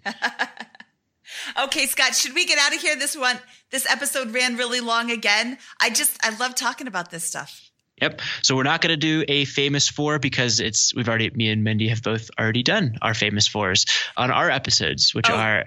[1.62, 2.96] okay, Scott, should we get out of here?
[2.96, 3.38] This one,
[3.70, 5.58] this episode ran really long again.
[5.78, 7.69] I just, I love talking about this stuff.
[8.00, 8.20] Yep.
[8.42, 11.64] So we're not going to do a famous four because it's we've already me and
[11.64, 13.86] Mindy have both already done our famous fours
[14.16, 15.34] on our episodes, which oh.
[15.34, 15.66] are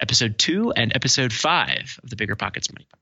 [0.00, 2.98] episode two and episode five of the Bigger Pockets Money Podcast.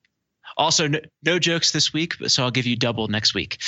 [0.56, 3.58] Also, no, no jokes this week, so I'll give you double next week.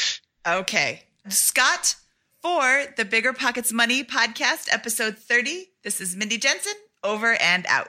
[0.46, 1.02] Okay.
[1.28, 1.94] Scott,
[2.42, 7.88] for the Bigger Pockets Money Podcast, episode 30, this is Mindy Jensen, over and out.